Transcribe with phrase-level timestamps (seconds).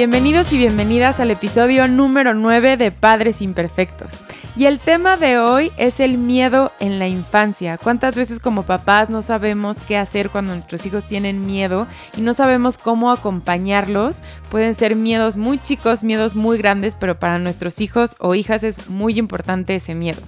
[0.00, 4.22] Bienvenidos y bienvenidas al episodio número 9 de Padres Imperfectos.
[4.56, 7.76] Y el tema de hoy es el miedo en la infancia.
[7.76, 11.86] ¿Cuántas veces como papás no sabemos qué hacer cuando nuestros hijos tienen miedo
[12.16, 14.22] y no sabemos cómo acompañarlos?
[14.50, 18.88] Pueden ser miedos muy chicos, miedos muy grandes, pero para nuestros hijos o hijas es
[18.88, 20.22] muy importante ese miedo.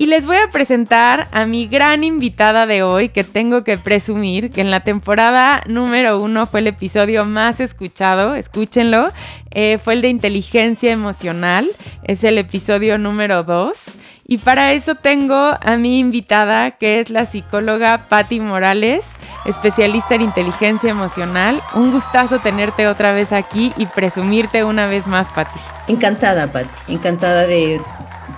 [0.00, 4.52] Y les voy a presentar a mi gran invitada de hoy, que tengo que presumir
[4.52, 9.10] que en la temporada número uno fue el episodio más escuchado, escúchenlo,
[9.50, 11.68] eh, fue el de inteligencia emocional,
[12.04, 13.76] es el episodio número dos.
[14.24, 19.00] Y para eso tengo a mi invitada, que es la psicóloga Patti Morales,
[19.46, 21.60] especialista en inteligencia emocional.
[21.74, 25.58] Un gustazo tenerte otra vez aquí y presumirte una vez más, Patti.
[25.88, 27.80] Encantada, Patti, encantada de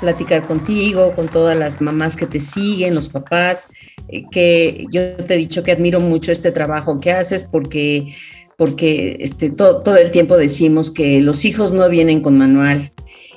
[0.01, 3.69] platicar contigo, con todas las mamás que te siguen, los papás,
[4.09, 8.15] eh, que yo te he dicho que admiro mucho este trabajo que haces porque,
[8.57, 12.93] porque este, todo el tiempo decimos que los hijos no vienen con manual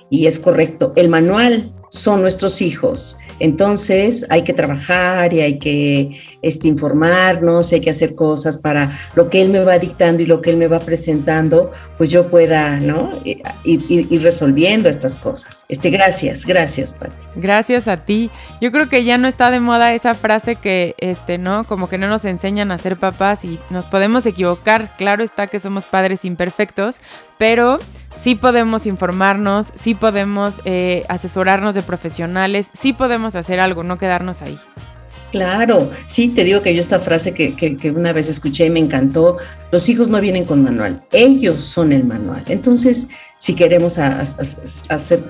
[0.09, 6.17] y es correcto, el manual son nuestros hijos entonces hay que trabajar y hay que
[6.41, 10.41] este, informarnos, hay que hacer cosas para lo que él me va dictando y lo
[10.41, 13.19] que él me va presentando, pues yo pueda ¿no?
[13.23, 15.65] ir, resolviendo estas cosas.
[15.67, 17.13] Este, gracias, gracias, Pati.
[17.35, 18.29] Gracias a ti.
[18.61, 21.63] Yo creo que ya no está de moda esa frase que, este, ¿no?
[21.65, 24.95] Como que no nos enseñan a ser papás y nos podemos equivocar.
[24.97, 26.97] Claro está que somos padres imperfectos,
[27.37, 27.79] pero
[28.21, 34.41] sí podemos informarnos, sí podemos eh, asesorarnos de profesionales, sí podemos hacer algo, no quedarnos
[34.41, 34.57] ahí.
[35.31, 38.79] Claro, sí, te digo que yo esta frase que, que, una vez escuché y me
[38.79, 39.37] encantó,
[39.71, 42.43] los hijos no vienen con manual, ellos son el manual.
[42.49, 43.07] Entonces,
[43.43, 45.21] si queremos hacer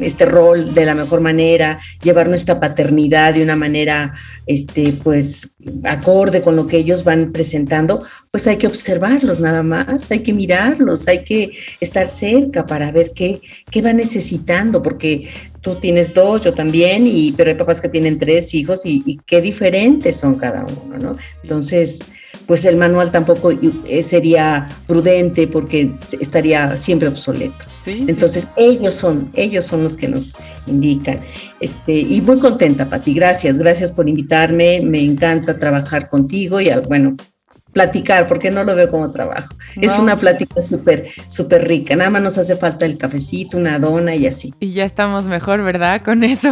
[0.00, 4.14] este rol de la mejor manera, llevar nuestra paternidad de una manera,
[4.46, 10.08] este, pues, acorde con lo que ellos van presentando, pues hay que observarlos nada más,
[10.12, 15.28] hay que mirarlos, hay que estar cerca para ver qué, qué va necesitando, porque
[15.60, 19.18] tú tienes dos, yo también, y, pero hay papás que tienen tres hijos y, y
[19.26, 21.16] qué diferentes son cada uno, ¿no?
[21.42, 22.04] Entonces,
[22.46, 27.64] pues el manual tampoco eh, sería prudente porque estaría siempre obsoleto.
[27.86, 30.36] Entonces ellos son, ellos son los que nos
[30.66, 31.20] indican.
[31.60, 37.16] Este, y muy contenta, Pati, gracias, gracias por invitarme, me encanta trabajar contigo y bueno,
[37.76, 39.48] platicar, porque no lo veo como trabajo.
[39.78, 41.94] Es una plática súper, súper rica.
[41.94, 44.54] Nada más nos hace falta el cafecito, una dona y así.
[44.60, 46.00] Y ya estamos mejor, ¿verdad?
[46.02, 46.48] Con eso.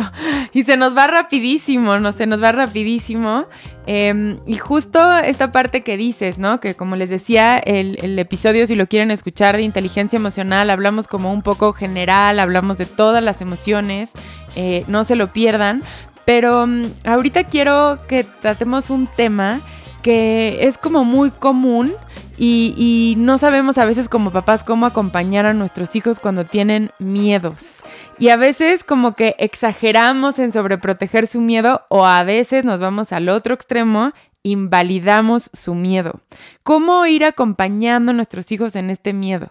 [0.53, 2.13] Y se nos va rapidísimo, ¿no?
[2.13, 3.47] Se nos va rapidísimo.
[3.87, 6.61] Em, y justo esta parte que dices, ¿no?
[6.61, 11.33] Que como les decía, el, episodio, si lo quieren escuchar, de inteligencia emocional, hablamos como
[11.33, 14.11] un poco general, hablamos de todas las emociones.
[14.57, 15.83] Eh, no se lo pierdan.
[16.27, 19.63] Pero mm, ahorita quiero que tratemos un tema
[20.05, 21.95] que es como muy común
[22.37, 27.83] y, no sabemos a veces como papás cómo acompañar a nuestros hijos cuando tienen miedos.
[28.19, 33.13] Y a veces como que exageramos en sobreproteger su miedo o a veces nos vamos
[33.13, 34.13] al otro extremo
[34.45, 36.21] invalidamos su miedo.
[36.63, 39.51] ¿Cómo ir acompañando a nuestros hijos en este miedo?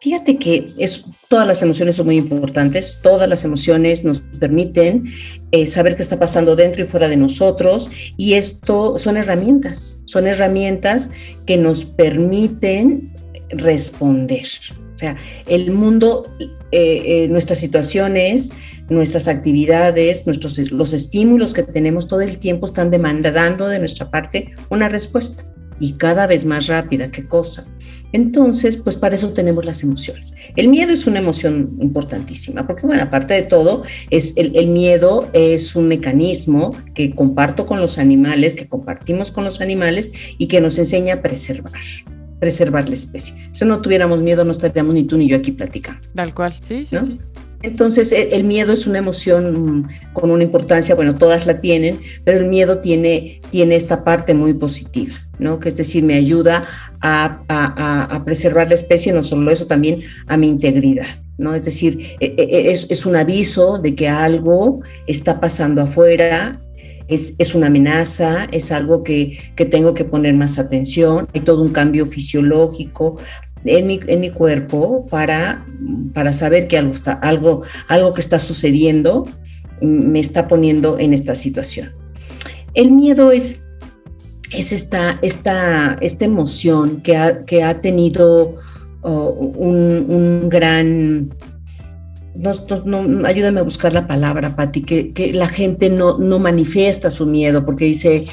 [0.00, 0.74] Fíjate que
[1.28, 5.08] todas las emociones son muy importantes, todas las emociones nos permiten
[5.52, 10.26] eh, saber qué está pasando dentro y fuera de nosotros y esto son herramientas, son
[10.26, 11.10] herramientas
[11.46, 13.14] que nos permiten
[13.48, 14.46] responder.
[14.94, 15.16] O sea,
[15.46, 18.52] el mundo, eh, eh, nuestras situaciones,
[18.88, 24.52] nuestras actividades, nuestros, los estímulos que tenemos todo el tiempo están demandando de nuestra parte
[24.70, 25.44] una respuesta
[25.78, 27.66] y cada vez más rápida, qué cosa.
[28.12, 30.34] Entonces, pues para eso tenemos las emociones.
[30.54, 35.28] El miedo es una emoción importantísima, porque bueno, aparte de todo, es el, el, miedo
[35.32, 40.60] es un mecanismo que comparto con los animales, que compartimos con los animales y que
[40.60, 41.82] nos enseña a preservar
[42.38, 43.34] preservar la especie.
[43.52, 46.06] Si no tuviéramos miedo, no estaríamos ni tú ni yo aquí platicando.
[46.14, 47.18] Tal cual, sí, sí, sí.
[47.66, 52.38] Entonces, e, el miedo es una emoción con una importancia, bueno, todas la tienen, pero
[52.38, 55.58] el miedo tiene, tiene esta parte muy positiva, ¿no?
[55.58, 56.64] Que es decir, me ayuda
[57.00, 61.06] a, a, preservar la especie, no solo eso, también a mi integridad,
[61.38, 61.54] ¿no?
[61.54, 66.60] Es decir, e, e, es, es un aviso de que algo está pasando afuera
[67.08, 71.62] es, es, una amenaza, es algo que, que, tengo que poner más atención, hay todo
[71.62, 73.20] un cambio fisiológico,
[73.66, 75.66] en mi, en mi cuerpo para,
[76.14, 79.26] para saber que algo, está, algo, algo que está sucediendo
[79.80, 81.92] me está poniendo en esta situación.
[82.74, 83.66] El miedo es,
[84.52, 88.56] es esta, esta, esta emoción que ha, que ha tenido
[89.02, 91.34] oh, un, gran...
[92.34, 97.24] No, ayúdame a buscar la palabra, Patti, que, que la gente no, no manifiesta su
[97.26, 98.26] miedo porque dice,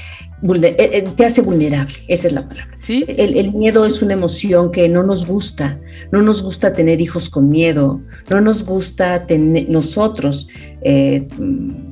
[1.15, 2.77] te hace vulnerable, esa es la palabra.
[2.87, 5.79] El, miedo es una emoción que no nos gusta,
[6.11, 10.49] no nos gusta tener hijos con miedo, no nos gusta tener nosotros
[10.81, 11.27] eh,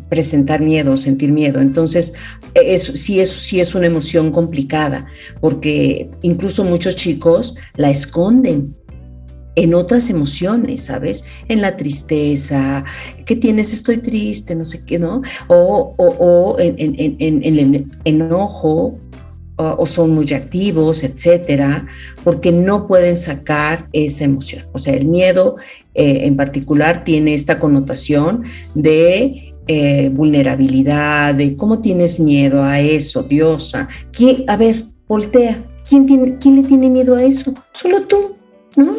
[0.10, 1.62] presentar miedo, sentir miedo.
[1.62, 2.14] Entonces,
[2.54, 5.08] eso sí, es, sí es una emoción complicada,
[5.40, 8.76] porque incluso muchos chicos la esconden
[9.56, 11.24] en otras emociones, ¿sabes?
[11.48, 12.84] En la tristeza,
[13.26, 13.74] ¿qué tienes?
[13.74, 15.22] Estoy triste, no sé qué, ¿no?
[15.48, 16.78] O, o, en,
[17.44, 18.98] el enojo,
[19.58, 21.86] o, son muy activos, etcétera,
[22.24, 24.66] porque no pueden sacar esa emoción.
[24.74, 25.58] O sea, el miedo
[25.94, 28.44] eh, en particular tiene esta connotación
[28.74, 33.88] de eh, vulnerabilidad, de cómo tienes miedo a eso, diosa.
[34.12, 35.68] ¿Quién, a ver, voltea.
[35.88, 37.54] ¿Quién, tiene, ¿Quién le tiene miedo a eso?
[37.74, 38.36] Solo tú,
[38.76, 38.94] ¿no?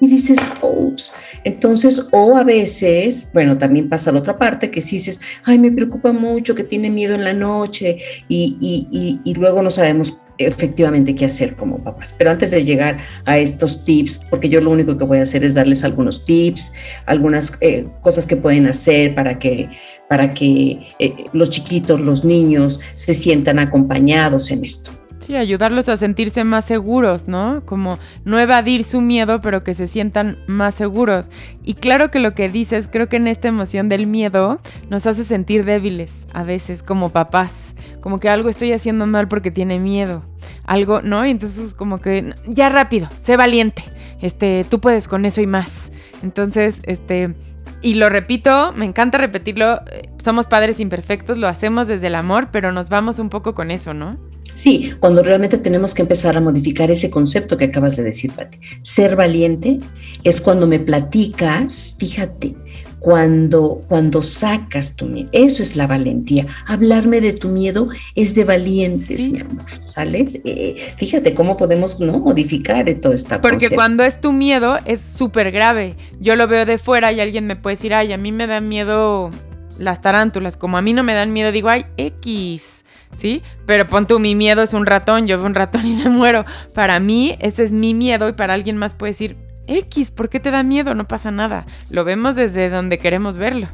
[0.00, 1.12] Y dices, ups.
[1.44, 5.72] Entonces, o a veces, bueno, también pasa la otra parte, que si dices, ay, me
[5.72, 7.98] preocupa mucho, que tiene miedo en la noche
[8.28, 12.14] y, y, y, luego no sabemos efectivamente qué hacer como papás.
[12.16, 15.44] Pero antes de llegar a estos tips, porque yo lo único que voy a hacer
[15.44, 16.72] es darles algunos tips,
[17.06, 19.68] algunas eh, cosas que pueden hacer para que,
[20.08, 24.97] para que eh, los chiquitos, los niños se sientan acompañados en esto.
[25.28, 27.62] Sí, ayudarlos a sentirse más seguros, ¿no?
[27.66, 31.28] Como no evadir su miedo, pero que se sientan más seguros.
[31.62, 34.58] Y claro que lo que dices, creo que en esta emoción del miedo
[34.88, 39.50] nos hace sentir débiles a veces como papás, como que algo estoy haciendo mal porque
[39.50, 40.24] tiene miedo,
[40.64, 41.26] algo, ¿no?
[41.26, 43.84] Y entonces como que ya rápido, sé valiente,
[44.22, 45.92] este, tú puedes con eso y más.
[46.22, 47.34] Entonces, este,
[47.82, 52.48] y lo repito, me encanta repetirlo, eh, somos padres imperfectos, lo hacemos desde el amor,
[52.50, 54.16] pero nos vamos un poco con eso, ¿no?
[54.58, 58.58] Sí, cuando realmente tenemos que empezar a modificar ese concepto que acabas de decir, Pati.
[58.82, 59.78] Ser valiente
[60.24, 62.56] es cuando me platicas, fíjate,
[62.98, 65.28] cuando, cuando sacas tu miedo.
[65.30, 66.44] Eso es la valentía.
[66.66, 70.40] Hablarme de tu miedo es de valientes, mi amor, ¿sales?
[70.44, 72.18] Eh, fíjate cómo podemos ¿no?
[72.18, 75.94] modificar todo esta Porque cuando es tu miedo es súper grave.
[76.18, 78.66] Yo lo veo de fuera y alguien me puede decir, ay, a mí me dan
[78.68, 79.30] miedo
[79.78, 80.56] las tarántulas.
[80.56, 82.78] Como a mí no me dan miedo, digo, ay, X.
[83.18, 83.42] ¿sí?
[83.66, 86.44] Pero pon tú, mi miedo es un ratón, yo veo un ratón y me muero.
[86.74, 89.36] Para mí, ese es mi miedo y para alguien más puede decir,
[89.66, 90.94] X, ¿por qué te da miedo?
[90.94, 91.66] No pasa nada.
[91.90, 93.68] Lo vemos desde donde queremos verlo.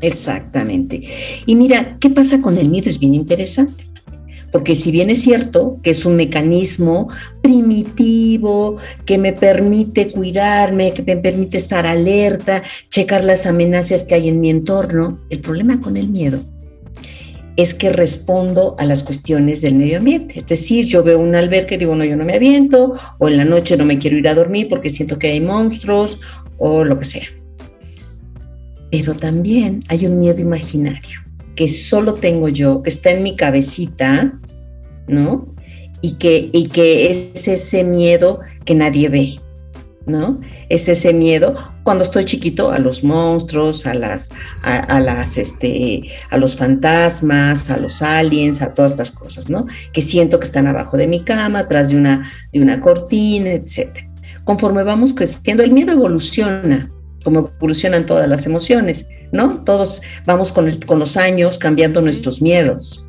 [0.00, 1.00] Exactamente.
[1.46, 2.90] Y mira, ¿qué pasa con el miedo?
[2.90, 3.86] Es bien interesante.
[4.52, 7.08] Porque si bien es cierto que es un mecanismo
[7.40, 14.28] primitivo que me permite cuidarme, que me permite estar alerta, checar las amenazas que hay
[14.28, 16.51] en mi entorno, el problema con el miedo
[17.56, 20.40] es que respondo a las cuestiones del medio ambiente.
[20.40, 23.36] Es decir, yo veo un albergue y digo, no, yo no me aviento, o en
[23.36, 26.18] la noche no me quiero ir a dormir porque siento que hay monstruos,
[26.58, 27.26] o lo que sea.
[28.90, 31.20] Pero también hay un miedo imaginario
[31.56, 34.38] que solo tengo yo, que está en mi cabecita,
[35.06, 35.54] ¿no?
[36.00, 39.41] Y que, y que es ese miedo que nadie ve.
[40.06, 40.40] ¿No?
[40.68, 44.30] Es ese miedo cuando estoy chiquito a los monstruos, a las,
[44.62, 49.66] a, las, este, a los fantasmas, a los aliens, a todas estas cosas, ¿no?
[49.92, 54.06] Que siento que están abajo de mi cama, atrás de una, de una cortina, etc.
[54.44, 56.90] Conforme vamos creciendo, el miedo evoluciona,
[57.24, 59.62] como evolucionan todas las emociones, ¿no?
[59.64, 63.06] Todos vamos con, con los años cambiando nuestros miedos.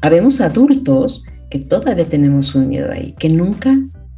[0.00, 3.76] Habemos adultos que todavía tenemos un miedo ahí, que nunca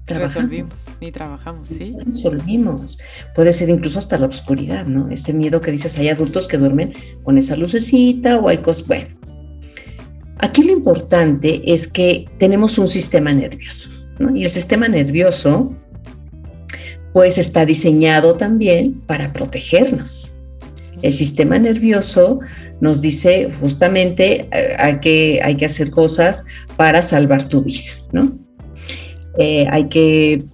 [0.08, 1.94] Resolvimos, ni trabajamos, ¿sí?
[2.04, 2.98] Resolvimos.
[3.34, 5.10] Puede ser incluso hasta la oscuridad, ¿no?
[5.10, 6.92] Este miedo que dices, hay adultos que duermen
[7.24, 9.08] con esa lucecita o hay cosas, bueno.
[10.38, 14.34] Aquí lo importante es que tenemos un sistema nervioso, ¿no?
[14.34, 15.74] Y el sistema nervioso,
[17.12, 20.34] pues está diseñado también para protegernos.
[21.02, 22.40] El sistema nervioso
[22.80, 26.44] nos dice justamente eh, hay que, hay que hacer cosas
[26.76, 28.47] para salvar tu vida, ¿no?
[29.36, 30.44] Eh, hay que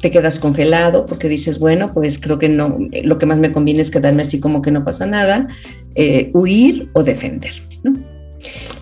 [0.00, 3.82] te quedas congelado porque dices, bueno, pues creo que no, lo que más me conviene
[3.82, 5.48] es quedarme así como que no pasa nada,
[5.94, 7.80] eh, huir o defenderme.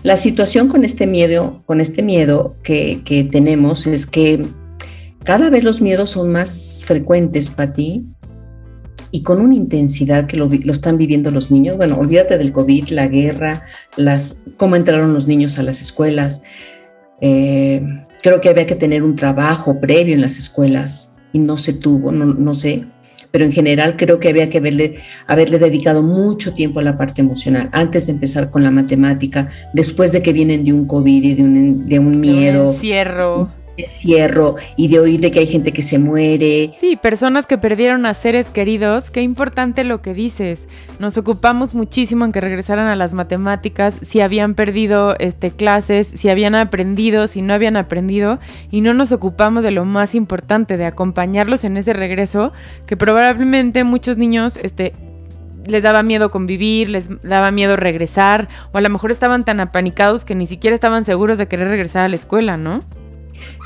[0.03, 4.45] La situación con este miedo, con este miedo que, tenemos es que
[5.25, 8.05] cada vez los miedos son más frecuentes para ti
[9.11, 11.75] y con una intensidad que lo, están viviendo los niños.
[11.75, 13.63] Bueno, olvídate del COVID, la guerra,
[13.97, 16.43] las, cómo entraron los niños a las escuelas.
[17.19, 17.81] Eh,
[18.21, 22.11] creo que había que tener un trabajo previo en las escuelas y no se tuvo,
[22.11, 22.85] no, no sé,
[23.31, 24.95] pero en general creo que había que haberle,
[25.27, 30.11] haberle dedicado mucho tiempo a la parte emocional, antes de empezar con la matemática, después
[30.11, 32.69] de que vienen de un COVID y de un, de un miedo.
[32.69, 36.71] Un encierro cierro y de oír de que hay gente que se muere.
[36.77, 40.67] Sí, personas que perdieron a seres queridos, qué importante lo que dices.
[40.99, 46.29] Nos ocupamos muchísimo en que regresaran a las matemáticas, si habían perdido este, clases, si
[46.29, 48.39] habían aprendido, si no habían aprendido,
[48.71, 52.53] y no nos ocupamos de lo más importante, de acompañarlos en ese regreso,
[52.85, 54.93] que probablemente muchos niños este,
[55.65, 60.25] les daba miedo convivir, les daba miedo regresar, o a lo mejor estaban tan apanicados
[60.25, 62.81] que ni siquiera estaban seguros de querer regresar a la escuela, ¿no?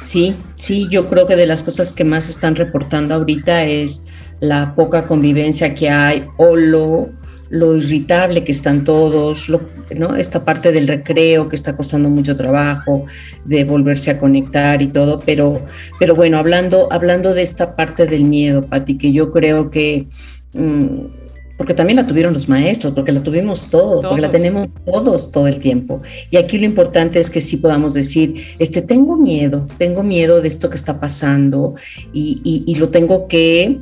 [0.01, 4.05] Sí, sí, yo creo que de las cosas que más están reportando ahorita es
[4.39, 7.09] la poca convivencia que hay o lo,
[7.49, 9.47] lo irritable que están todos,
[9.95, 10.15] ¿no?
[10.15, 13.05] esta parte del recreo que está costando mucho trabajo,
[13.45, 15.61] de volverse a conectar y todo, pero,
[15.99, 20.07] pero bueno, hablando, hablando de esta parte del miedo, Pati, que yo creo que...
[20.53, 21.22] Mm,
[21.57, 25.47] porque también la tuvieron los maestros, porque la tuvimos todos, porque la tenemos todos todo
[25.47, 26.01] el tiempo.
[26.31, 30.47] Y aquí lo importante es que sí podamos decir, este, tengo miedo, tengo miedo de
[30.47, 31.75] esto que está pasando
[32.11, 33.79] y, lo tengo que,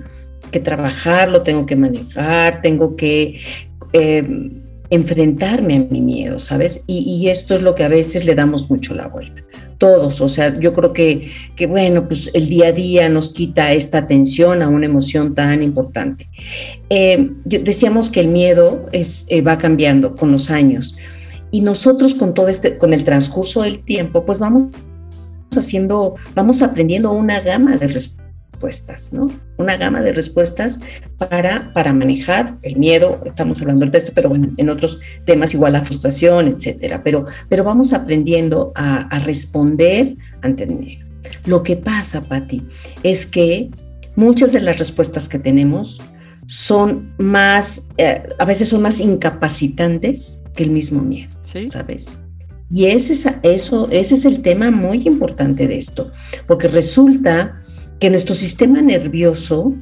[0.52, 3.40] que, trabajar, lo tengo que manejar, tengo que...
[3.94, 4.52] Eh,
[4.92, 6.84] enfrentarme a mi miedo, ¿sabes?
[6.86, 9.42] Y, esto es lo que a veces le damos mucho la vuelta.
[9.82, 13.74] Todos, o sea, yo creo que, que, bueno, pues el día a día nos quita
[13.74, 16.30] esta atención a una emoción tan importante.
[16.92, 20.96] Eh, decíamos que el miedo es, eh, va cambiando con los años
[21.50, 24.70] y nosotros con todo este, con el transcurso del tiempo, pues vamos
[25.58, 28.21] haciendo, vamos aprendiendo una gama de respuestas
[28.62, 29.28] respuestas, ¿no?
[29.58, 30.80] Una gama de respuestas
[31.18, 35.74] para, para manejar el miedo, estamos hablando de esto, pero bueno, en otros temas igual
[35.74, 41.06] la frustración, etcétera, pero, pero vamos aprendiendo a, responder ante el miedo.
[41.46, 42.64] Lo que pasa, Patti,
[43.04, 43.70] es que
[44.16, 46.02] muchas de las respuestas que tenemos
[46.48, 51.32] son más, eh, a veces son más incapacitantes que el mismo miedo,
[51.68, 52.18] ¿sabes?
[52.72, 56.10] Y ese es, eso, ese es el tema muy importante de esto,
[56.48, 57.61] porque resulta
[58.02, 59.76] que nuestro sistema nervioso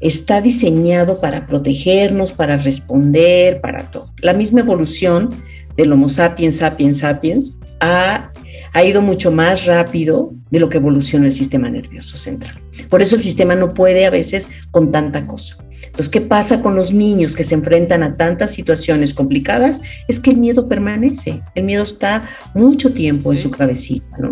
[0.00, 4.14] está diseñado para protegernos, para responder, para todo.
[4.22, 5.28] La misma evolución
[5.76, 8.30] del Homo sapiens sapiens sapiens ha,
[8.72, 12.62] ha ido mucho más rápido de lo que evoluciona el sistema nervioso central.
[12.88, 15.56] Por eso el sistema no puede a veces con tanta cosa.
[15.86, 19.80] Entonces, ¿qué pasa con los niños que se enfrentan a tantas situaciones complicadas?
[20.06, 24.30] Es que el miedo permanece, el miedo está mucho tiempo en su cabecita, ¿no?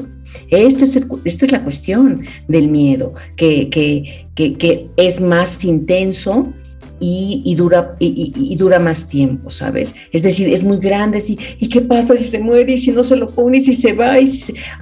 [0.51, 6.53] Este es esta es la cuestión del miedo, que, que, que es más intenso
[6.99, 9.95] y, dura, y, dura más tiempo, ¿sabes?
[10.13, 13.17] Es decir, es muy grande, ¿y qué pasa si se muere y si no se
[13.17, 14.19] lo pone y si se va?
[14.19, 14.31] Y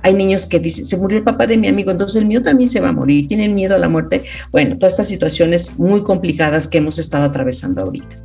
[0.03, 2.71] Hay niños que dicen, se murió el papá de mi amigo, entonces el mío también
[2.71, 4.23] se va a morir, tienen miedo a la muerte.
[4.53, 8.21] Bueno, todas estas situaciones muy complicadas que hemos estado atravesando ahorita.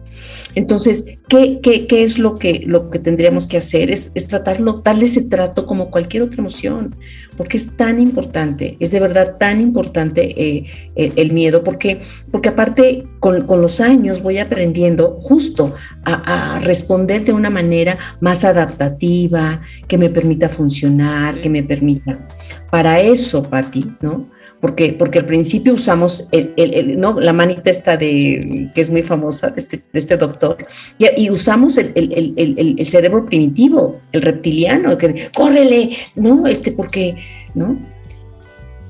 [0.55, 3.91] Entonces, ¿qué, qué, qué es lo que, lo que tendríamos que hacer?
[3.91, 6.95] Es, es, tratarlo, darle ese trato como cualquier otra emoción,
[7.39, 10.65] porque es tan importante, es de verdad tan importante eh,
[10.97, 17.23] el, miedo, porque, porque aparte con, con, los años voy aprendiendo justo a, a, responder
[17.23, 22.27] de una manera más adaptativa, que me permita funcionar, que me permita.
[22.69, 24.29] Para eso, Patti, ¿no?
[24.61, 29.83] Porque, porque al principio usamos la manita esta de, que es muy famosa, de este,
[29.93, 30.57] este doctor,
[30.97, 36.45] y, usamos el, cerebro primitivo, el reptiliano, que córrele, ¿no?
[36.45, 37.15] Este, porque,
[37.53, 37.79] ¿no?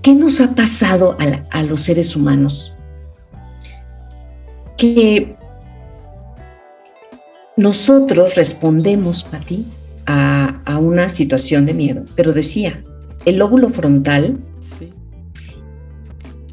[0.02, 1.18] ¿Qué nos ha pasado
[1.52, 2.76] a, los seres humanos?
[4.78, 5.36] Que
[7.58, 9.66] nosotros respondemos, Pati,
[10.08, 12.82] a, a una situación de miedo, pero decía,
[13.26, 14.40] el lóbulo frontal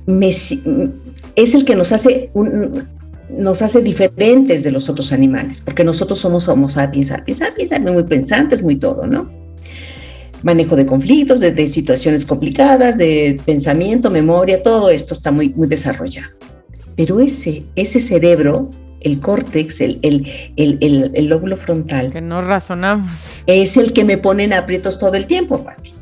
[0.06, 2.30] es el que nos hace,
[3.28, 8.04] nos hace diferentes de los otros animales, porque nosotros somos homo sapiens, sapiens, sapiens, muy
[8.04, 9.30] pensantes, muy todo, ¿no?
[10.42, 16.36] Manejo de conflictos, de, situaciones complicadas, de pensamiento, memoria, todo esto está muy, muy desarrollado.
[16.94, 18.70] Pero ese, ese cerebro,
[19.00, 22.12] el córtex, el, el, el, el, lóbulo frontal.
[22.12, 23.10] Que no razonamos.
[23.46, 25.92] Es el que me pone en aprietos todo el tiempo, Pati.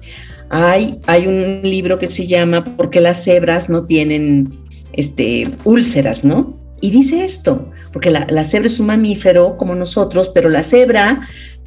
[0.50, 4.50] Hay, hay un libro que se llama ¿Por qué las cebras no tienen
[4.92, 6.58] este, úlceras, no?
[6.80, 11.20] Y dice esto, porque la, la, cebra es un mamífero como nosotros, pero la cebra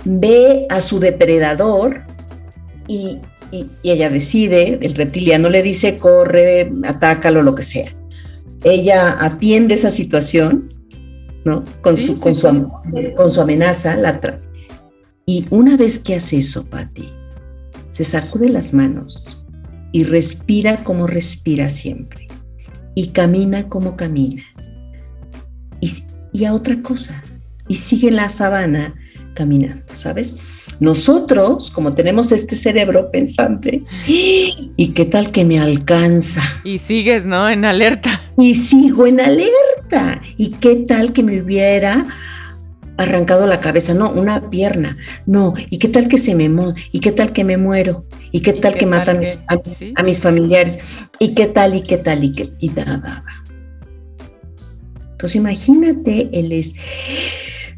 [0.06, 2.04] ve a su depredador
[2.88, 3.18] y,
[3.52, 7.96] y, ella decide, el reptiliano le dice, corre, atácalo, lo que sea.
[8.64, 10.74] Ella atiende esa situación,
[11.46, 11.64] ¿no?
[11.82, 12.70] Con, su, con, su,
[13.16, 14.20] con su amenaza, la
[15.30, 17.12] y una vez que hace eso, Patti,
[17.90, 19.46] se sacude las manos
[19.92, 22.28] y respira como respira siempre
[22.96, 24.44] y camina como camina.
[25.82, 25.92] Y,
[26.34, 27.24] y a otra cosa,
[27.68, 28.96] y sigue la sabana
[29.36, 30.38] caminando, ¿sabes?
[30.80, 36.42] Nosotros, como tenemos este cerebro pensante, ¿y qué tal que me alcanza?
[36.64, 37.48] Y sigues, ¿no?
[37.50, 38.22] En alerta.
[38.38, 40.22] Y sigo en alerta.
[40.38, 42.06] ¿Y qué tal que me hubiera
[42.98, 43.94] arrancado la cabeza?
[43.94, 44.98] No, una pierna.
[45.26, 46.48] No, ¿y qué tal que se me
[46.92, 48.06] ¿Y qué tal que me muero?
[48.32, 50.80] ¿Y qué tal que matan a, mis, familiares?
[51.20, 51.76] ¿Y qué tal?
[51.76, 52.24] ¿Y qué tal?
[52.24, 52.50] ¿Y qué?
[52.60, 53.24] Y da,
[55.12, 56.76] Entonces imagínate el es,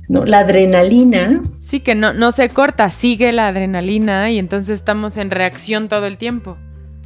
[0.07, 0.25] ¿no?
[0.25, 5.29] la adrenalina Sí, que no, no se corta, sigue la adrenalina y entonces estamos en
[5.29, 6.57] reacción todo el tiempo.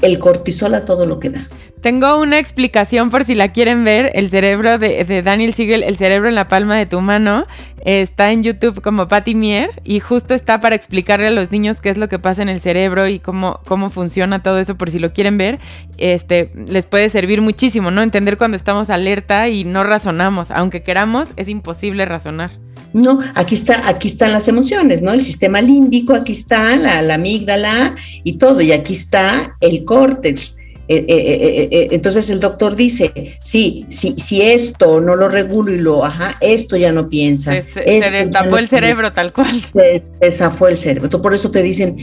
[0.02, 1.50] El cortisol a todo lo que da.
[1.84, 4.14] Tengo una explicación por si la quieren ver.
[4.16, 7.46] El cerebro de, Daniel Siegel, el cerebro en la palma de tu mano,
[7.84, 11.90] está en YouTube como Patty Mier y justo está para explicarle a los niños qué
[11.90, 14.98] es lo que pasa en el cerebro y cómo, cómo funciona todo eso por si
[14.98, 15.60] lo quieren ver.
[15.98, 18.02] Este, les puede servir muchísimo, ¿no?
[18.02, 20.52] Entender cuando estamos alerta y no razonamos.
[20.52, 22.52] Aunque queramos, es imposible razonar.
[22.94, 25.12] No, aquí está, aquí están las emociones, ¿no?
[25.12, 30.63] El sistema límbico, aquí está la, la amígdala y todo, y aquí está el córtex.
[30.90, 35.78] Eh, eh, eh, entonces el doctor dice, sí, sí, si esto no lo regulo y
[35.78, 37.54] lo, ajá, esto ya no piensa.
[37.62, 39.62] Se, destapó el cerebro tal cual.
[39.74, 41.22] Se desafó el cerebro.
[41.22, 41.98] Por eso te dicen,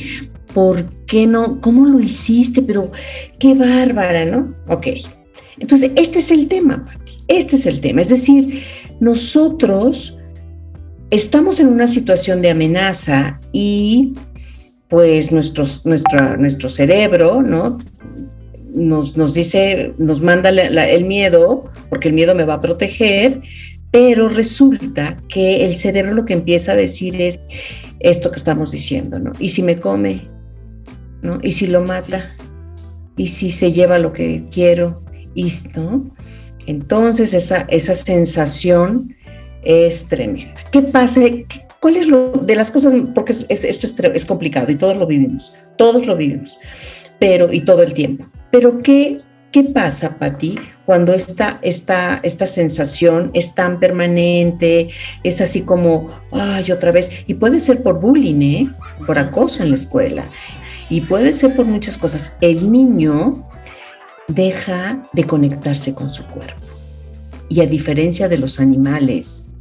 [0.55, 1.61] ¿por qué no?
[1.61, 2.63] ¿Cómo lo hiciste?
[2.63, 2.91] Pero
[3.39, 4.55] qué bárbara, ¿no?
[4.69, 4.87] Ok.
[5.59, 7.17] Entonces, este es el tema, Pati.
[7.29, 8.01] Este es el tema.
[8.01, 8.63] Es decir,
[8.99, 10.17] nosotros
[11.11, 14.15] estamos en una situación de amenaza y
[14.89, 17.79] pues nuestro, nuestro cerebro, ¿no?
[18.73, 23.41] Nos, nos, dice, nos manda el miedo, porque el miedo me va a proteger,
[23.91, 27.47] pero resulta que el cerebro lo que empieza a decir es
[27.99, 29.33] esto que estamos diciendo, ¿no?
[29.39, 30.29] ¿Y si me come?
[31.23, 31.39] ¿No?
[31.43, 32.35] ¿Y si lo mata?
[33.17, 35.03] ¿Y si se lleva lo que quiero?
[35.35, 36.15] ¿Y, ¿no?
[36.67, 39.17] Entonces esa, esa sensación
[39.63, 40.54] es tremenda.
[40.71, 41.21] ¿Qué pasa?
[41.80, 42.93] ¿Cuál es lo de las cosas?
[43.15, 46.59] Porque esto es, complicado y todos lo vivimos, todos lo vivimos,
[47.19, 48.26] pero y todo el tiempo.
[48.50, 49.19] Pero ¿qué,
[49.52, 54.89] qué pasa, Pati, cuando esta, esta, esta sensación es tan permanente,
[55.23, 58.75] es así como, ay, otra vez, y puede ser por bullying, ¿eh?
[59.06, 60.25] por acoso en la escuela,
[60.89, 62.36] y puede ser por muchas cosas.
[62.41, 63.47] El niño
[64.26, 66.67] deja de conectarse con su cuerpo.
[67.49, 69.52] Y a diferencia de los animales,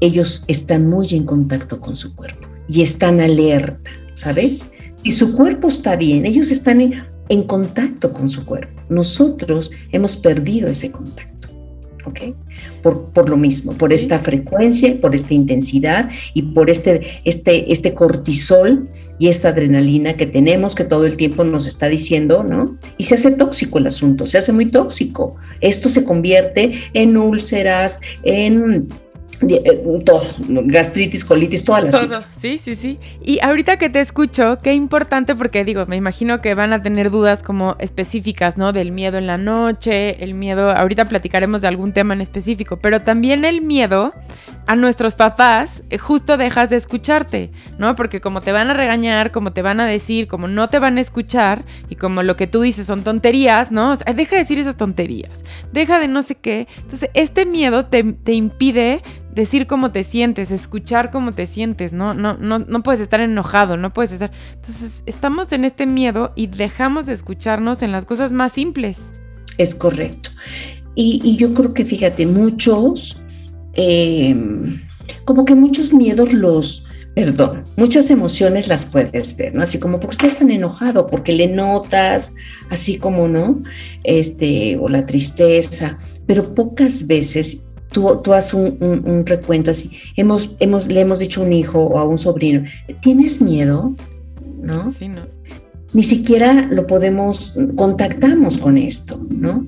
[0.00, 4.68] ellos están muy en contacto con su cuerpo y están alerta, ¿sabes?
[4.96, 7.02] Si su cuerpo está bien, ellos están en,
[7.44, 8.82] contacto con su cuerpo.
[8.88, 11.48] Nosotros hemos perdido ese contacto,
[12.04, 12.34] ¿ok?
[12.82, 17.94] Por, por lo mismo, por esta frecuencia, por esta intensidad y por este, este, este
[17.94, 18.88] cortisol
[19.18, 22.78] y esta adrenalina que tenemos que todo el tiempo nos está diciendo, ¿no?
[22.96, 25.36] Y se hace tóxico el asunto, se hace muy tóxico.
[25.60, 28.88] Esto se convierte en úlceras, en
[30.04, 32.98] todo, gastritis, colitis, todas las Todos, sí, sí, sí.
[33.22, 37.10] Y ahorita que te escucho, qué importante porque digo, me imagino que van a tener
[37.10, 38.72] dudas como específicas, ¿no?
[38.72, 43.00] Del miedo en la noche, el miedo, ahorita platicaremos de algún tema en específico, pero
[43.00, 44.12] también el miedo
[44.66, 47.94] a nuestros papás, eh, justo dejas de escucharte, ¿no?
[47.96, 50.98] Porque como te van a regañar, como te van a decir, como no te van
[50.98, 53.96] a escuchar y como lo que tú dices son tonterías, ¿no?
[53.96, 56.66] deja de decir esas tonterías, deja de no sé qué.
[56.82, 59.00] Entonces, este miedo te, te impide
[59.38, 62.12] decir cómo te sientes, escuchar cómo te sientes, ¿no?
[62.12, 64.32] No, no, no puedes estar enojado, no puedes estar.
[64.54, 68.98] Entonces, estamos en este miedo y dejamos de escucharnos en las cosas más simples.
[69.56, 70.30] Es correcto.
[70.96, 73.22] Y, yo creo que, fíjate, muchos,
[73.74, 74.82] em,
[75.24, 79.62] como que muchos miedos los, perdón, muchas emociones las puedes ver, ¿no?
[79.62, 82.34] Así como porque estás tan enojado, porque le notas,
[82.70, 83.62] así como, ¿no?
[84.02, 85.96] Este, o la tristeza,
[86.26, 87.58] pero pocas veces
[87.90, 89.90] tú, tú haces un, recuento así.
[90.16, 92.64] Hemos, hemos, le hemos dicho a un hijo o a un sobrino,
[93.00, 93.94] ¿tienes miedo?
[94.60, 94.90] ¿No?
[94.92, 95.22] Sí, no.
[95.94, 99.66] Ni siquiera lo podemos, contactamos con esto, ¿no?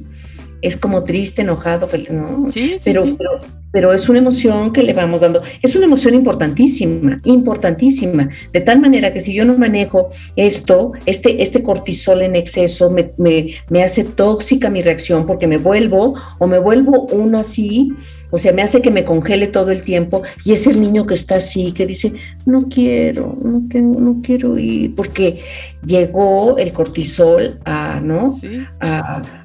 [0.62, 2.50] Es como triste, enojado, feliz, ¿no?
[2.52, 3.38] Sí, sí, pero, pero,
[3.72, 5.42] pero es una emoción que le vamos dando.
[5.62, 8.28] Es una emoción importantísima, importantísima.
[8.52, 13.82] De tal manera que si yo no manejo esto, este, este cortisol en exceso me,
[13.82, 17.92] hace tóxica mi reacción porque me vuelvo o me vuelvo uno así
[18.30, 21.14] O sea, me hace que me congele todo el tiempo y es el niño que
[21.14, 22.12] está así, que dice,
[22.46, 25.40] no quiero, no, tengo, no quiero ir, porque
[25.84, 28.34] llegó el cortisol a, ¿no?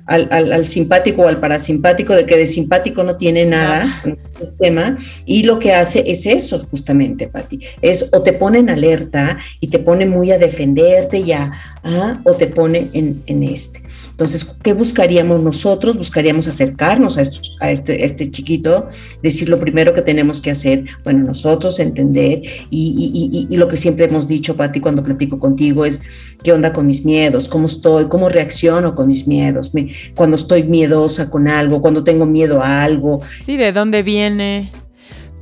[0.05, 4.97] al, simpático o al parasimpático, de que de simpático no tiene nada en el sistema,
[5.25, 9.67] y lo que hace es eso justamente, Pati, es o te pone en alerta y
[9.67, 11.51] te pone muy a defenderte ya,
[11.83, 12.19] ¿ah?
[12.23, 13.81] o te pone en, en este.
[14.15, 15.97] Entonces, ¿qué buscaríamos nosotros?
[15.97, 18.87] Buscaríamos acercarnos a, estos, a este, este chiquito,
[19.21, 24.29] decir lo primero que tenemos que hacer, bueno, nosotros entender y, lo que siempre hemos
[24.29, 26.01] dicho, Pati, cuando platico contigo es,
[26.43, 27.49] ¿qué onda con mis miedos?
[27.49, 28.05] ¿Cómo estoy?
[28.05, 29.71] ¿Cómo reacciono con mis miedos?
[30.15, 33.19] cuando estoy miedosa con algo, cuando tengo miedo a algo.
[33.43, 34.71] Sí, ¿de dónde viene?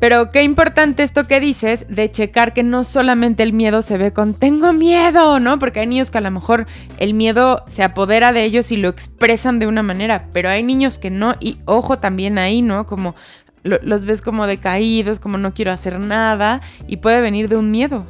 [0.03, 4.11] Pero qué importante esto que dices de checar que no solamente el miedo se ve
[4.11, 5.59] con tengo miedo, ¿no?
[5.59, 8.89] Porque hay niños que a lo mejor el miedo se apodera de ellos y lo
[8.89, 12.85] expresan de una manera, pero hay niños que no, y ojo también ahí, ¿no?
[12.85, 13.15] Como
[13.63, 18.05] los ves como decaídos, como no quiero hacer nada, y puede venir de un miedo.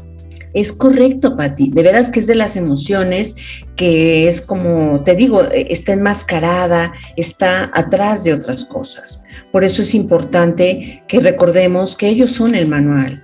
[0.54, 1.72] Es correcto, Pati.
[1.72, 3.36] De veras que es de las emociones
[3.76, 9.24] que es como, te digo, eh, está enmascarada, está atrás de otras cosas.
[9.52, 13.24] Por eso es importante que recordemos que ellos son el manual.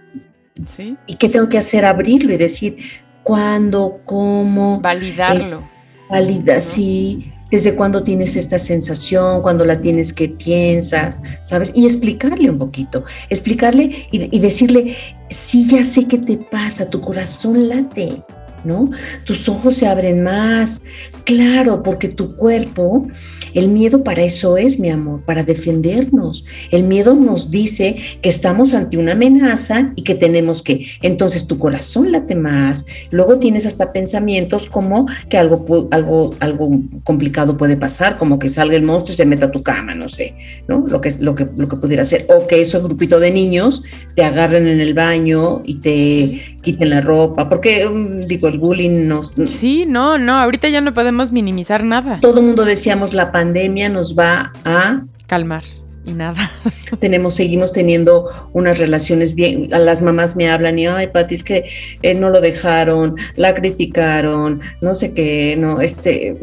[0.68, 0.98] ¿Sí?
[1.06, 1.86] ¿Y qué tengo que hacer?
[1.86, 2.78] Abrirlo y decir
[3.24, 4.80] cuándo, cómo.
[4.82, 5.60] Validarlo.
[5.60, 11.72] Eh, valida, sí desde cuándo tienes esta sensación, cuándo la tienes, qué piensas, ¿sabes?
[11.76, 14.96] Y explicarle un poquito, explicarle y, y, decirle,
[15.30, 18.24] sí, ya sé qué te pasa, tu corazón late,
[18.64, 18.90] ¿no?
[19.26, 20.84] Tus ojos se abren más,
[21.24, 23.08] claro, porque tu cuerpo,
[23.54, 26.46] el miedo para eso es, mi amor, para defendernos.
[26.72, 31.58] El miedo nos dice que estamos ante una amenaza y que tenemos que, entonces tu
[31.58, 36.70] corazón late más, luego tienes hasta pensamientos como que algo, algo, algo
[37.04, 40.10] complicado puede pasar, como que salga el monstruo y se meta a tu cama, no
[40.10, 40.36] sé,
[40.68, 40.86] ¿no?
[40.88, 43.84] Lo que, lo que, lo que pudiera ser, o que ese grupito de niños
[44.16, 49.08] te agarren en el baño y te quiten la ropa, porque mm, digo, el bullying
[49.08, 49.34] nos...
[49.46, 52.20] Sí, no, no, ahorita ya no podemos minimizar nada.
[52.22, 55.04] Todo el mundo decíamos la pandemia nos va a...
[55.28, 55.64] Calmar.
[56.06, 56.52] Y nada.
[57.00, 59.74] Tenemos, seguimos teniendo unas relaciones bien.
[59.74, 61.66] A las mamás me hablan y, ay, Pati, es que
[62.02, 66.38] eh, no lo dejaron, la criticaron, no sé qué, no, este.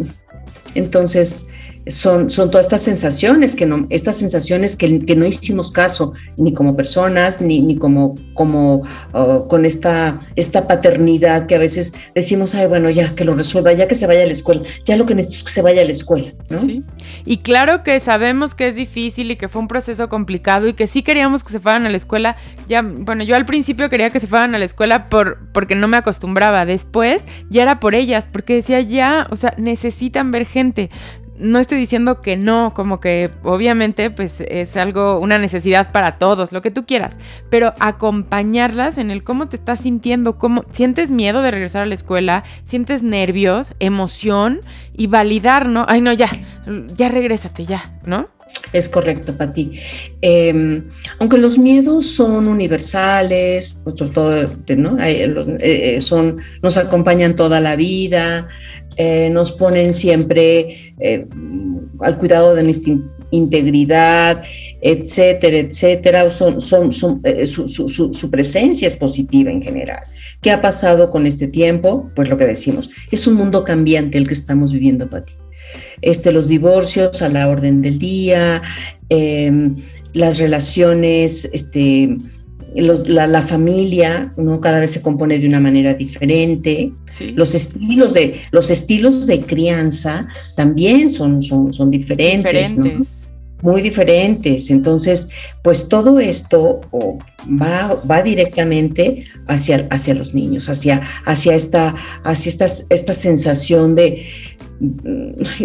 [0.75, 1.47] Entonces,
[1.87, 6.53] son, son todas estas sensaciones, que no, estas sensaciones que, que no hicimos caso, ni
[6.53, 12.55] como personas, ni, ni como, como uh, con esta, esta paternidad que a veces decimos,
[12.55, 15.07] ay, bueno, ya que lo resuelva, ya que se vaya a la escuela, ya lo
[15.07, 16.59] que necesito es que se vaya a la escuela, ¿no?
[16.61, 16.83] Sí.
[17.25, 20.87] Y claro que sabemos que es difícil y que fue un proceso complicado y que
[20.87, 22.37] sí queríamos que se fueran a la escuela.
[22.69, 25.87] Ya, bueno, yo al principio quería que se fueran a la escuela por, porque no
[25.87, 26.67] me acostumbraba.
[26.67, 30.91] Después ya era por ellas, porque decía ya, o sea, necesitan ver gente
[31.39, 36.53] no estoy diciendo que no, como que obviamente pues es algo, una necesidad para todos,
[36.53, 37.17] lo que tú quieras,
[37.51, 41.95] pero acompañarlas en el cómo te estás sintiendo, cómo sientes miedo de regresar a la
[41.95, 44.61] escuela, sientes nervios, emoción
[44.95, 45.85] y validar, ¿no?
[45.89, 46.29] Ay, no, ya,
[46.95, 48.29] ya regrésate, ya, ¿no?
[48.73, 49.73] Es correcto, Pati.
[50.23, 50.83] Eh,
[51.19, 54.99] aunque los miedos son universales, pues, sobre todo, ¿no?
[55.03, 58.49] Eh, eh, son, nos acompañan toda la vida,
[58.97, 61.27] eh, nos ponen siempre eh,
[62.01, 62.95] al cuidado de nuestra
[63.31, 64.43] integridad,
[64.81, 66.31] etcétera, etcétera.
[66.31, 66.59] Son,
[67.25, 70.03] eh, su, presencia es positiva en general.
[70.41, 72.11] ¿Qué ha pasado con este tiempo?
[72.15, 75.35] Pues lo que decimos, es un mundo cambiante el que estamos viviendo, Pati.
[76.01, 78.63] Este, los divorcios a la orden del día,
[79.09, 79.77] em,
[80.13, 82.17] las relaciones, este,
[82.77, 84.61] la, familia, ¿no?
[84.61, 86.93] Cada vez se compone de una manera diferente.
[87.35, 92.77] Los estilos de, los estilos de crianza también son, son, son diferentes,
[93.63, 94.71] Muy diferentes.
[94.71, 95.29] Entonces,
[95.63, 96.81] pues todo esto
[97.61, 104.27] va, va directamente hacia, hacia los niños, hacia, hacia, esta, hacia esta, esta sensación de,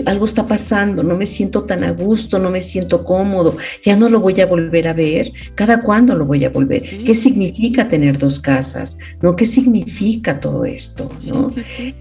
[0.06, 4.10] algo está pasando, no me siento tan a gusto, no me siento cómodo, ya no
[4.10, 6.82] lo voy a volver a ver, ¿cada cuándo lo voy a volver?
[6.82, 8.98] ¿Qué significa tener dos casas?
[9.22, 9.36] ¿No?
[9.36, 11.10] ¿Qué significa todo esto?
[11.28, 11.52] ¿no?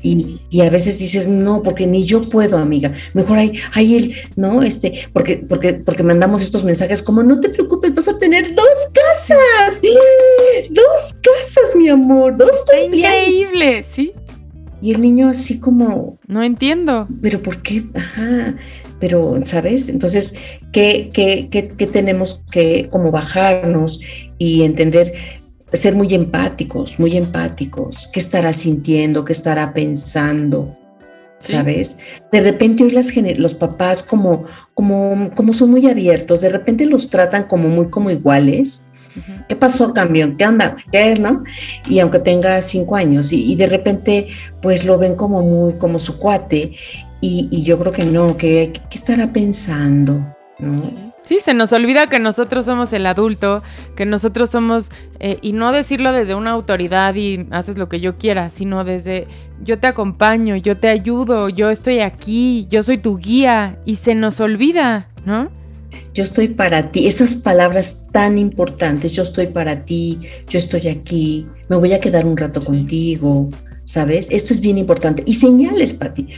[0.02, 4.62] y, a veces dices, no, porque ni yo puedo, amiga, mejor hay, hay el, ¿no?
[4.62, 8.66] Este, porque, porque, porque mandamos estos mensajes como, no te preocupes, vas a tener dos
[8.92, 9.80] casas,
[10.70, 14.12] dos casas, mi amor, dos Increíble, sí.
[14.80, 16.18] Y el niño así como...
[16.26, 17.08] No entiendo.
[17.20, 17.84] Pero ¿por qué?
[17.94, 18.56] Ajá.
[18.98, 19.88] Pero, ¿sabes?
[19.88, 20.34] Entonces,
[20.72, 24.00] ¿qué, qué, qué, qué tenemos que como bajarnos
[24.38, 25.12] y entender?
[25.72, 28.08] Ser muy empáticos, muy empáticos.
[28.12, 29.24] ¿Qué estará sintiendo?
[29.24, 30.76] ¿Qué estará pensando?
[31.40, 31.96] ¿sabes?
[32.30, 37.08] De repente hoy las los papás como, como, como son muy abiertos, de repente los
[37.08, 38.89] tratan como muy como iguales.
[39.48, 40.36] ¿Qué pasó, cambio?
[40.36, 40.76] ¿Qué anda?
[40.92, 41.44] ¿Qué es, no?
[41.86, 44.28] Y aunque tenga cinco años y, de repente
[44.62, 46.72] pues lo ven como muy, como su cuate
[47.20, 50.24] y, yo creo que no, que, ¿qué estará pensando?
[50.58, 51.10] ¿no?
[51.30, 53.62] Sí, se nos olvida que nosotros somos el adulto,
[53.94, 58.18] que nosotros somos, eh, y no decirlo desde una autoridad y haces lo que yo
[58.18, 59.28] quiera, sino desde
[59.62, 64.16] yo te acompaño, yo te ayudo, yo estoy aquí, yo soy tu guía, y se
[64.16, 65.50] nos olvida, ¿no?
[66.14, 71.46] Yo estoy para ti, esas palabras tan importantes, yo estoy para ti, yo estoy aquí,
[71.68, 73.48] me voy a quedar un rato contigo,
[73.84, 74.28] ¿sabes?
[74.30, 75.22] Esto es bien importante.
[75.26, 76.28] Y señales, Pati.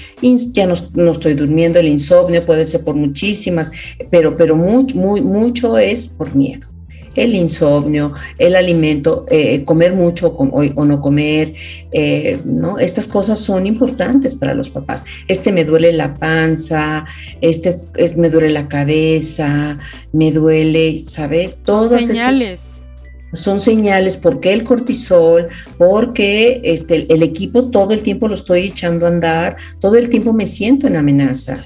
[0.53, 3.73] Ya no, no, estoy durmiendo, el insomnio puede ser por muchísimas,
[4.11, 6.72] pero, pero muy, muy, mucho es por miedo.
[7.15, 11.55] El insomnio, el alimento, eh, comer mucho o, no comer,
[11.93, 12.79] eh, ¿no?
[12.79, 15.05] Estas cosas son importantes para los papás.
[15.29, 17.05] Este me duele la panza,
[17.41, 19.79] este es, me duele la cabeza,
[20.13, 21.63] me duele, ¿sabes?
[21.63, 22.61] Todas señales
[23.33, 25.49] son señales porque el cortisol,
[25.79, 30.33] porque este, el equipo todo el tiempo lo estoy echando a andar, todo el tiempo
[30.33, 31.59] me siento en amenaza,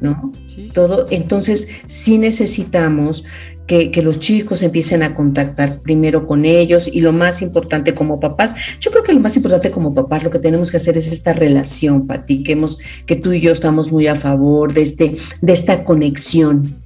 [0.00, 0.32] ¿no?
[0.72, 3.24] Todo, entonces sí necesitamos
[3.66, 8.54] que, los chicos empiecen a contactar primero con ellos y lo más importante como papás,
[8.80, 11.32] yo creo que lo más importante como papás lo que tenemos que hacer es esta
[11.32, 15.52] relación, Pati, que, hemos, que tú y yo estamos muy a favor de, este, de
[15.52, 16.82] esta conexión.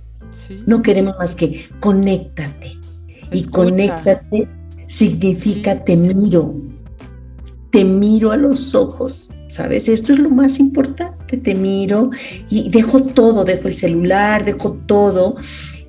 [0.67, 2.79] No queremos más que conéctate.
[3.31, 4.49] Y conéctate
[4.87, 6.55] significa te miro,
[7.71, 9.89] te miro a los ojos, ¿sabes?
[9.89, 12.11] Esto es lo más importante, te miro
[12.49, 15.37] y dejo todo, dejo el celular, dejo todo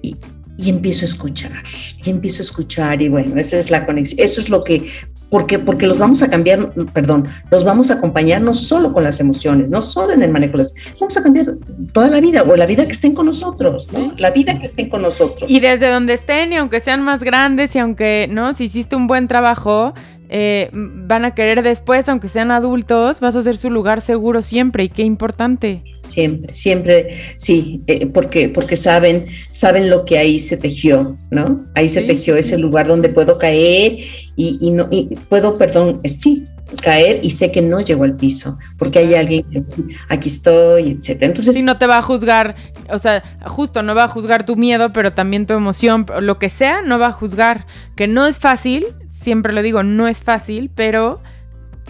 [0.01, 0.17] y,
[0.59, 1.63] y empiezo a escuchar,
[2.03, 4.89] y empiezo a escuchar y bueno, esa es la conexión, eso es lo que
[5.29, 9.19] porque, porque los vamos a cambiar, perdón, los vamos a acompañar no solo con las
[9.19, 11.45] emociones, no solo en el manejo, las, vamos a cambiar
[11.93, 14.13] toda la vida o la vida que estén con nosotros, ¿no?
[14.17, 15.49] La vida que estén con nosotros.
[15.49, 18.55] Y desde donde estén y aunque sean más grandes y aunque, ¿no?
[18.55, 19.93] Si hiciste un buen trabajo,
[20.29, 24.83] eh, van a querer después, aunque sean adultos, vas a ser su lugar seguro siempre
[24.83, 25.83] y qué importante.
[26.03, 31.65] Siempre, siempre, sí, eh, porque, porque saben, saben lo que ahí se tejió, ¿no?
[31.75, 33.97] Ahí se tejió ese lugar donde puedo caer
[34.35, 36.43] y, no, y puedo, perdón, sí,
[36.81, 39.63] caer y sé que no llego al piso, porque hay alguien que
[40.09, 41.27] aquí estoy, etcétera.
[41.27, 42.55] Entonces, si no te va a juzgar,
[42.91, 46.49] o sea, justo no va a juzgar tu miedo, pero también tu emoción, lo que
[46.49, 47.65] sea, no va a juzgar,
[47.95, 48.85] que no es fácil,
[49.21, 51.21] siempre lo digo, no es fácil, pero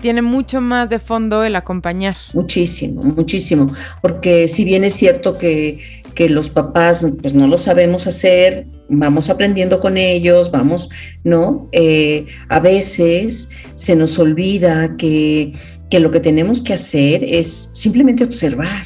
[0.01, 2.15] tiene mucho más de fondo el acompañar.
[2.33, 5.79] Muchísimo, muchísimo, porque si bien es cierto que,
[6.15, 10.89] que los papás pues no lo sabemos hacer, vamos aprendiendo con ellos, vamos,
[11.23, 11.69] ¿no?
[11.71, 15.53] Eh, a veces se nos olvida que,
[15.89, 18.83] que, lo que tenemos que hacer es simplemente observar.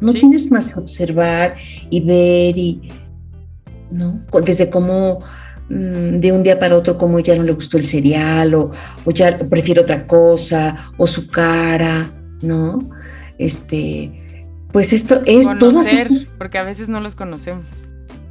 [0.00, 1.56] No tienes más que observar
[1.90, 2.88] y ver y,
[3.90, 4.22] ¿no?
[4.44, 5.20] Desde cómo
[5.68, 8.70] de un día para otro como ya no le gustó el cereal o,
[9.06, 12.06] ya prefiere otra cosa o su cara,
[12.42, 12.90] ¿no?
[13.38, 17.66] Este, pues esto es Conocer, porque a veces no los conocemos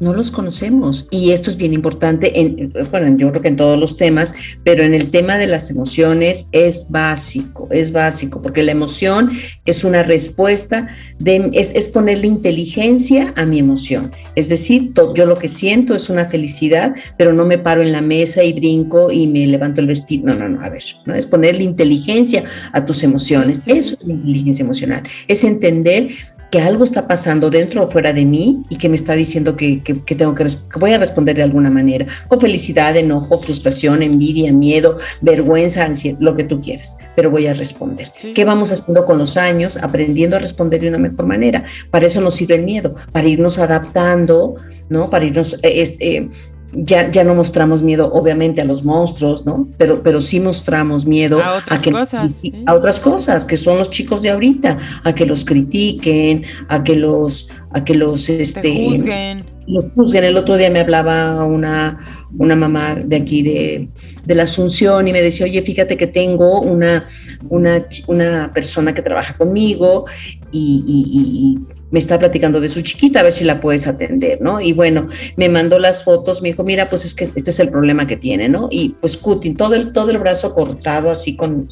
[0.03, 1.07] no los conocemos.
[1.09, 4.83] Y esto es bien importante, en, bueno, yo creo que en todos los temas, pero
[4.83, 9.31] en el tema de las emociones es básico, es básico, porque la emoción
[9.65, 10.87] es una respuesta,
[11.19, 14.11] de, es, es ponerle inteligencia a mi emoción.
[14.35, 18.01] Es decir, yo lo que siento es una felicidad, pero no me paro en la
[18.01, 20.27] mesa y brinco y me levanto el vestido.
[20.27, 21.15] No, no, no, a ver, ¿no?
[21.15, 23.63] es ponerle inteligencia a tus emociones.
[23.67, 26.09] Eso es la inteligencia emocional, es entender
[26.53, 29.81] que algo está pasando dentro o fuera de mí y que me está diciendo que,
[30.05, 30.45] tengo que,
[30.79, 36.35] voy a responder de alguna manera, con felicidad, enojo, frustración, envidia, miedo, vergüenza, ansiedad, lo
[36.35, 38.11] que tú quieras, pero voy a responder.
[38.35, 39.77] ¿Qué vamos haciendo con los años?
[39.77, 41.65] Aprendiendo a responder de una mejor manera.
[41.89, 44.55] Para eso nos sirve el miedo, para irnos adaptando,
[44.89, 45.09] ¿no?
[45.09, 46.29] Para irnos eh, este,
[46.75, 49.67] ya, ya no mostramos miedo, obviamente, a los monstruos, ¿no?
[49.77, 52.33] Pero, pero sí mostramos miedo a otras, que, cosas,
[52.65, 56.95] a otras cosas, que son los chicos de ahorita, a que los critiquen, a que
[56.95, 59.45] los, a que los, este, juzguen.
[59.67, 60.23] Los juzguen.
[60.23, 61.97] El otro día me hablaba una,
[62.37, 63.89] una mamá de aquí de,
[64.25, 67.03] de, la Asunción y me decía, oye, fíjate que tengo una,
[67.49, 70.05] una, una persona que trabaja conmigo
[70.51, 74.59] y, y me está platicando de su chiquita, a ver si la puedes atender, ¿no?
[74.59, 77.69] Y bueno, me mandó las fotos, me dijo, mira, pues es que este es el
[77.69, 78.67] problema que tiene, ¿no?
[78.71, 81.67] Y pues cutting, todo el, todo el brazo cortado así con,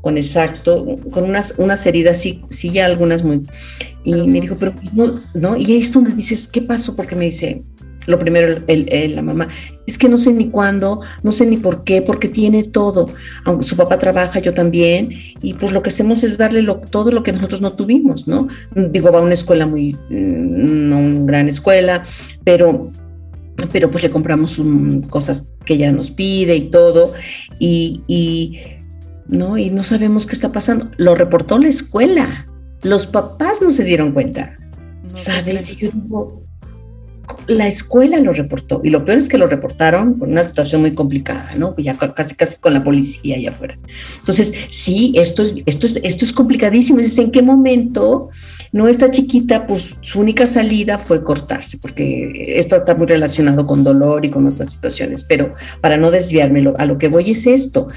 [0.00, 3.42] con exacto, con unas, unas heridas, sí, sí, ya algunas muy...
[4.02, 5.58] Y me dijo, pero pues, no, ¿no?
[5.58, 6.96] Y ahí es donde dices, ¿qué pasó?
[6.96, 7.62] Porque me dice,
[8.06, 9.48] lo primero la mamá,
[9.86, 13.08] es que no sé ni cuándo, no sé ni por qué, porque tiene todo.
[13.44, 15.10] Aunque su papá trabaja, yo también,
[15.42, 18.48] y pues lo que hacemos es darle todo lo que nosotros no tuvimos, ¿no?
[18.74, 22.04] Digo, va a una escuela muy, mm, no una gran escuela,
[22.44, 22.90] pero
[23.72, 24.60] pero pues le compramos
[25.08, 27.12] cosas que ella nos pide y todo,
[27.58, 28.60] y, y,
[29.28, 29.56] ¿no?
[29.56, 30.90] y no sabemos qué está pasando.
[30.98, 32.46] Lo reportó la escuela,
[32.82, 34.58] los papás no se dieron cuenta,
[35.14, 35.72] ¿sabes?
[35.72, 36.45] Y yo digo,
[37.48, 40.94] la escuela lo reportó y lo peor es que lo reportaron con una situación muy
[40.94, 41.74] complicada, ¿no?
[41.78, 43.78] Ya casi casi con la policía allá afuera.
[44.18, 47.00] Entonces, sí, esto es esto es esto es complicadísimo.
[47.00, 48.30] Es ¿en qué momento
[48.72, 51.78] no esta chiquita pues su única salida fue cortarse?
[51.78, 56.72] Porque esto está muy relacionado con dolor y con otras situaciones, pero para no desviarme
[56.78, 57.88] a lo que voy es esto.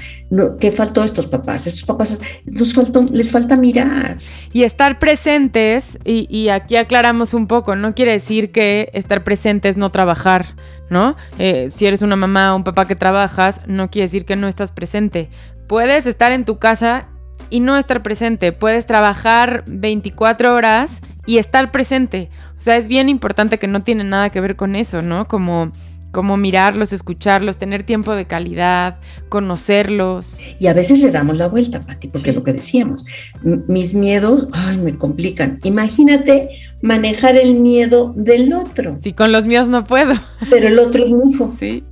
[0.58, 1.66] ¿Qué faltó a estos papás?
[1.66, 4.18] Estos papás les, faltó, les falta mirar
[4.52, 9.68] y estar presentes y, y aquí aclaramos un poco, no quiere decir que estar presente
[9.68, 10.46] es no trabajar,
[10.88, 11.16] ¿no?
[11.38, 14.48] Eh, si eres una mamá o un papá que trabajas, no quiere decir que no
[14.48, 15.30] estás presente.
[15.66, 17.08] Puedes estar en tu casa
[17.48, 18.52] y no estar presente.
[18.52, 22.30] Puedes trabajar 24 horas y estar presente.
[22.58, 25.28] O sea, es bien importante que no tiene nada que ver con eso, ¿no?
[25.28, 25.72] Como
[26.10, 30.40] como mirarlos, escucharlos, tener tiempo de calidad, conocerlos.
[30.58, 33.04] Y a veces le damos la vuelta, Pati, porque lo que decíamos,
[33.42, 35.60] mis miedos, ay, me complican.
[35.62, 36.50] Imagínate
[36.82, 38.98] manejar el miedo del otro.
[39.02, 40.14] Sí, con los míos no puedo.
[40.48, 41.54] Pero el otro es mi hijo.
[41.58, 41.84] Sí.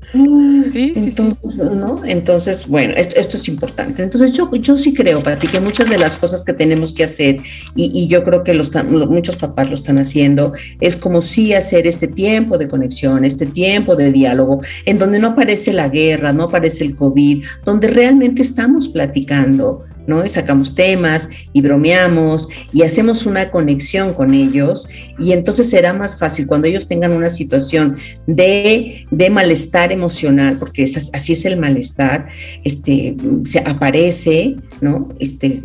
[0.73, 2.03] Sí, Entonces, ¿no?
[2.03, 4.03] Entonces, bueno, esto, esto, es importante.
[4.03, 7.41] Entonces, yo, yo sí creo, Pati, que muchas de las cosas que tenemos que hacer,
[7.77, 11.87] y, y yo creo que los, muchos papás lo están haciendo, es como sí hacer
[11.87, 16.45] este tiempo de conexión, este tiempo de diálogo, en donde no aparece la guerra, no
[16.45, 19.85] aparece el COVID, donde realmente estamos platicando
[20.25, 26.19] Y sacamos temas y bromeamos y hacemos una conexión con ellos y entonces será más
[26.19, 32.29] fácil cuando ellos tengan una situación de, malestar emocional, porque así es el malestar,
[32.65, 35.11] este, se aparece, ¿no?
[35.19, 35.63] Este,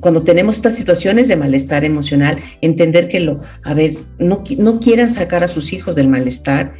[0.00, 5.08] cuando tenemos estas situaciones de malestar emocional, entender que lo, a ver, no, no quieran
[5.08, 6.74] sacar a sus hijos del malestar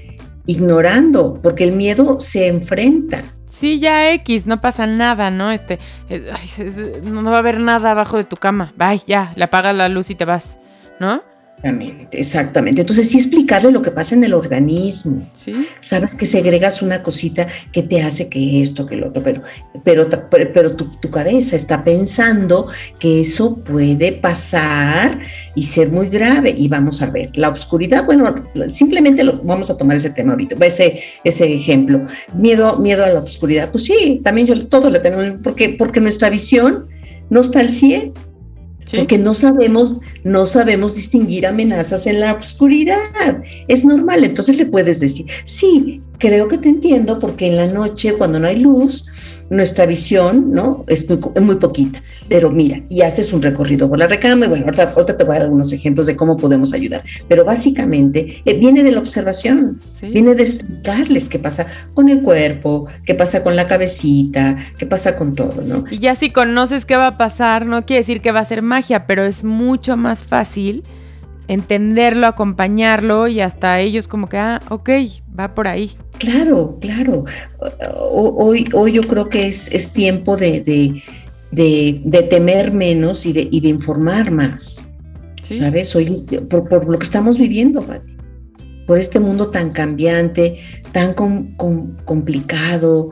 [0.47, 3.25] ignorando, porque el miedo se enfrenta.
[3.55, 5.53] Sí, ya X, no pasa nada, ¿no?
[5.53, 8.73] Este, eh, no va a haber nada abajo de tu cama.
[8.77, 10.59] Bye, ya, le apagas la luz y te vas,
[10.99, 11.23] ¿no?
[11.65, 12.81] Exactamente, exactamente.
[12.83, 15.27] Entonces, sí explicarle lo que pasa en el organismo.
[15.33, 15.67] ¿Sí?
[15.81, 19.43] Sabes que segregas una cosita que te hace que esto, que lo otro, pero,
[19.83, 25.21] pero, pero tu, cabeza está pensando que eso puede pasar
[25.55, 26.55] y ser muy grave.
[26.55, 28.35] Y vamos a ver, la oscuridad, bueno,
[28.69, 32.05] simplemente lo, vamos a tomar ese tema ahorita, ese, ese ejemplo.
[32.35, 33.71] Miedo, miedo a la oscuridad.
[33.71, 36.85] Pues sí, también yo todo lo tenemos, porque, porque nuestra visión
[37.31, 38.13] no está al 100
[38.95, 43.43] porque no sabemos, no sabemos distinguir amenazas en la oscuridad.
[43.69, 48.15] Es normal, entonces le puedes decir, sí, creo que te entiendo porque en la noche
[48.15, 49.07] cuando no hay luz,
[49.55, 50.85] nuestra visión, ¿no?
[50.89, 52.03] Es muy, muy poquita.
[52.29, 55.39] Pero mira, y haces un recorrido por la recámara, y bueno, ahorita, te voy a
[55.39, 57.03] dar algunos ejemplos de cómo podemos ayudar.
[57.29, 62.87] Pero básicamente eh, viene de la observación, viene de explicarles qué pasa con el cuerpo,
[63.05, 65.85] qué pasa con la cabecita, qué pasa con todo, ¿no?
[65.91, 68.63] Y ya si conoces qué va a pasar, no quiere decir que va a ser
[68.63, 70.83] magia, pero es mucho más fácil
[71.49, 74.91] entenderlo, acompañarlo y hasta ellos como que, ah, ok,
[75.39, 75.97] va por ahí.
[76.19, 77.25] Claro, claro.
[77.97, 80.63] Hoy, hoy yo creo que es, es tiempo de,
[81.51, 84.89] de, temer menos y de, y de informar más.
[85.43, 85.95] ¿Sabes?
[85.95, 86.13] Hoy,
[86.49, 88.17] por, lo que estamos viviendo, Pati.
[88.87, 90.59] Por este mundo tan cambiante,
[90.93, 93.11] tan complicado.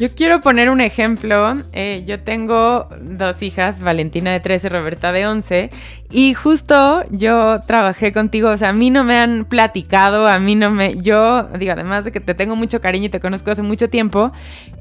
[0.00, 1.52] Yo quiero poner un ejemplo.
[1.74, 5.68] Eh, yo tengo dos hijas, Valentina de 13, Roberta de 11,
[6.10, 10.54] y justo yo trabajé contigo, o sea, a mí no me han platicado, a mí
[10.54, 13.60] no me, yo digo, además de que te tengo mucho cariño y te conozco hace
[13.60, 14.32] mucho tiempo,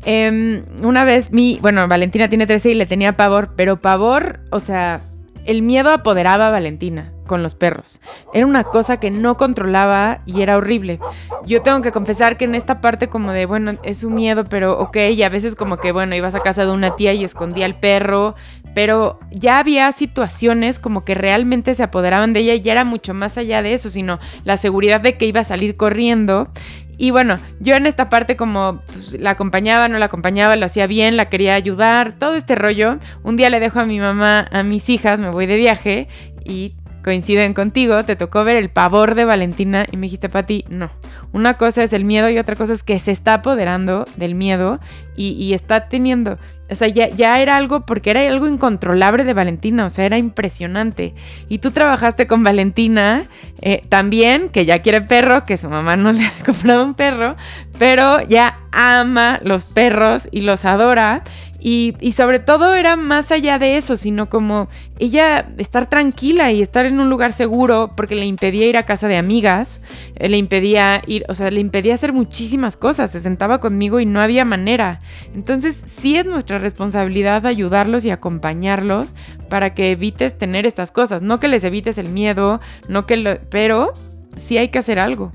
[0.05, 4.61] em, una vez mi, bueno, Valentina tiene 13 y le tenía pavor, pero pavor, o
[4.61, 5.01] sea,
[5.43, 8.01] el miedo apoderaba a Valentina con los perros.
[8.33, 10.99] Era una cosa que no controlaba y era horrible.
[11.45, 14.79] Yo tengo que confesar que en esta parte como de, bueno, es un miedo, pero
[14.79, 17.67] ok, y a veces como que, bueno, ibas a casa de una tía y escondía
[17.67, 18.35] al perro,
[18.73, 23.37] pero ya había situaciones como que realmente se apoderaban de ella y era mucho más
[23.37, 26.49] allá de eso, sino la seguridad de que iba a salir corriendo.
[26.97, 30.85] Y bueno, yo en esta parte como pues, la acompañaba, no la acompañaba, lo hacía
[30.85, 32.97] bien, la quería ayudar, todo este rollo.
[33.23, 36.09] Un día le dejo a mi mamá, a mis hijas, me voy de viaje
[36.43, 40.89] y coinciden contigo, te tocó ver el pavor de Valentina y me dijiste, Pati, no.
[41.31, 44.79] Una cosa es el miedo y otra cosa es que se está apoderando del miedo
[45.15, 46.37] y, está teniendo
[46.71, 51.15] o sea, ya, era algo, porque era algo incontrolable de Valentina, o sea, era impresionante.
[51.47, 53.23] Y tú trabajaste con Valentina
[53.61, 57.35] eh, también, que ya quiere perro, que su mamá no le ha comprado un perro,
[57.79, 61.23] pero ya ama los perros y los adora.
[61.61, 66.85] Y, sobre todo era más allá de eso, sino como ella estar tranquila y estar
[66.85, 69.81] en un lugar seguro porque le impedía ir a casa de amigas,
[70.15, 74.05] eh, le impedía ir, o sea, le impedía hacer muchísimas cosas, se sentaba conmigo y
[74.05, 75.01] no había manera.
[75.33, 79.13] Entonces sí es nuestra responsabilidad ayudarlos y acompañarlos
[79.49, 83.39] para que evites tener estas cosas, no que les evites el miedo, no que lo,
[83.49, 83.91] pero
[84.37, 85.33] sí hay que hacer algo.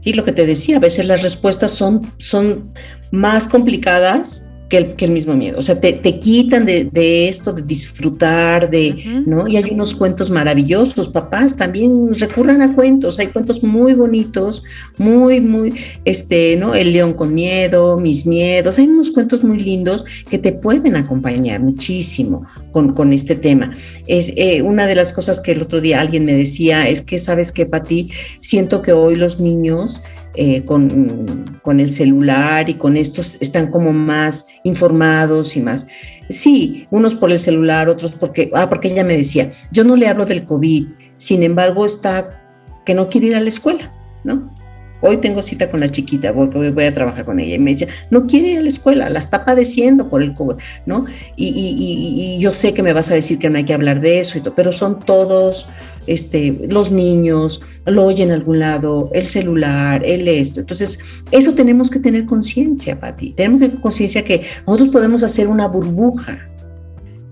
[0.00, 2.72] Sí, lo que te decía, a veces las respuestas son, son
[3.10, 5.58] más complicadas que el, mismo miedo.
[5.58, 9.48] O sea, te, quitan de, esto, de disfrutar, de, ¿no?
[9.48, 11.08] Y hay unos cuentos maravillosos.
[11.08, 13.18] Papás también recurran a cuentos.
[13.18, 14.62] Hay cuentos muy bonitos,
[14.96, 16.74] muy, muy, este, ¿no?
[16.74, 18.78] El león con miedo, mis miedos.
[18.78, 23.74] Hay unos cuentos muy lindos que te pueden acompañar muchísimo con, con este tema.
[24.06, 27.18] Es eh, una de las cosas que el otro día alguien me decía es que,
[27.18, 28.10] ¿sabes qué, Pati?
[28.38, 30.00] Siento que hoy los niños
[30.34, 35.88] eh, con, con, el celular y con estos están como más informados y más.
[36.28, 40.06] Sí, unos por el celular, otros porque, ah, porque ella me decía, yo no le
[40.06, 42.40] hablo del COVID, sin embargo está
[42.84, 44.54] que no quiere ir a la escuela, ¿no?
[45.02, 47.88] Hoy tengo cita con la chiquita porque voy a trabajar con ella y me decía,
[48.10, 50.56] no quiere ir a la escuela, la está padeciendo por el COVID,
[50.86, 51.06] ¿no?
[51.36, 54.00] Y, y, y, yo sé que me vas a decir que no hay que hablar
[54.00, 55.68] de eso, y todo, pero son todos
[56.10, 60.60] este, los niños, lo oyen en algún lado, el celular, el esto.
[60.60, 60.98] Entonces,
[61.30, 63.32] eso tenemos que tener conciencia, Pati.
[63.32, 66.50] Tenemos que tener conciencia que nosotros podemos hacer una burbuja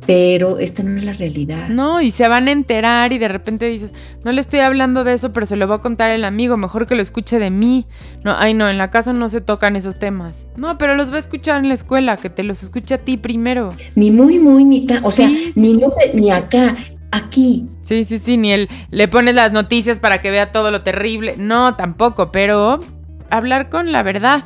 [0.08, 1.68] pero esta no es la realidad.
[1.68, 3.92] No, y se van a enterar y de repente dices,
[4.24, 6.86] no le estoy hablando de eso, pero se lo va a contar el amigo, mejor
[6.86, 7.86] que lo escuche de mí.
[8.24, 10.46] No, ay no, en la casa no se tocan esos temas.
[10.56, 13.18] No, pero los va a escuchar en la escuela, que te los escuche a ti
[13.18, 13.68] primero.
[13.96, 16.74] Ni muy, muy, ni tan, o sea, ni, No sé, ni acá,
[17.10, 17.66] aquí.
[17.82, 21.34] Sí, sí, sí, ni él le pones las noticias para que vea todo lo terrible.
[21.38, 22.80] No, tampoco, pero
[23.30, 24.44] hablar con la verdad.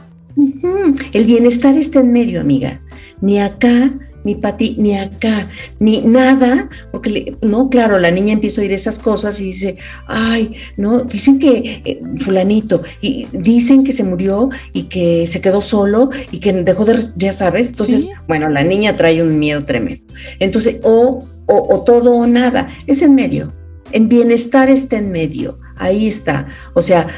[1.13, 2.81] El bienestar está en medio, amiga.
[3.21, 3.93] Ni acá
[4.25, 5.49] ni Pati, ni acá,
[5.79, 9.75] ni nada, porque no, claro, la niña empieza a oír esas cosas y dice,
[10.07, 15.61] ay, no, dicen que eh, fulanito, y dicen que se murió y que se quedó
[15.61, 20.05] solo y que dejó de, ya sabes, entonces, bueno, la niña trae un miedo tremendo.
[20.39, 23.53] Entonces, o, o, todo o nada, es en medio.
[23.93, 26.47] En bienestar está en medio, ahí está.
[26.75, 27.09] O sea,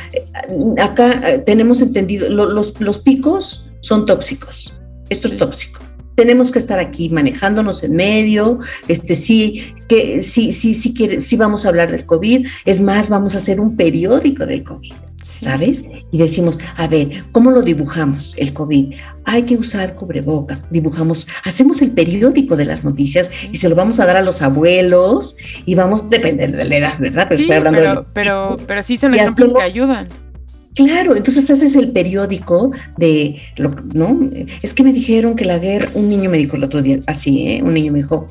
[0.82, 4.74] acá eh, tenemos entendido, los, los picos son tóxicos,
[5.08, 5.80] esto es tóxico.
[6.16, 11.64] Tenemos que estar aquí manejándonos en medio, este sí, que sí, sí, sí, sí vamos
[11.64, 14.92] a hablar del COVID, es más, vamos a hacer un periódico del COVID,
[15.24, 15.84] ¿sabes?
[16.10, 18.94] Y decimos, a ver, ¿cómo lo dibujamos el COVID?
[19.24, 24.00] Hay que usar cubrebocas, dibujamos, hacemos el periódico de las noticias y se lo vamos
[24.00, 27.26] a dar a los abuelos y vamos a depender de la edad, ¿verdad?
[27.28, 30.08] Pero estoy hablando de pero, pero sí son ejemplos que ayudan.
[30.74, 33.36] Claro, entonces haces el periódico de,
[33.94, 34.28] ¿no?
[34.60, 37.46] Es que me dijeron que la guerra, un niño me dijo el otro día, así,
[37.46, 37.62] ¿eh?
[37.62, 38.26] un niño me dijo,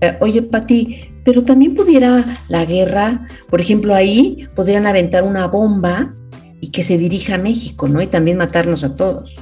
[0.00, 6.14] eh, oye, Pati, pero también pudiera la guerra, por ejemplo, ahí podrían aventar una bomba
[6.60, 8.02] y que se dirija a México, ¿no?
[8.02, 9.36] Y también matarnos a todos.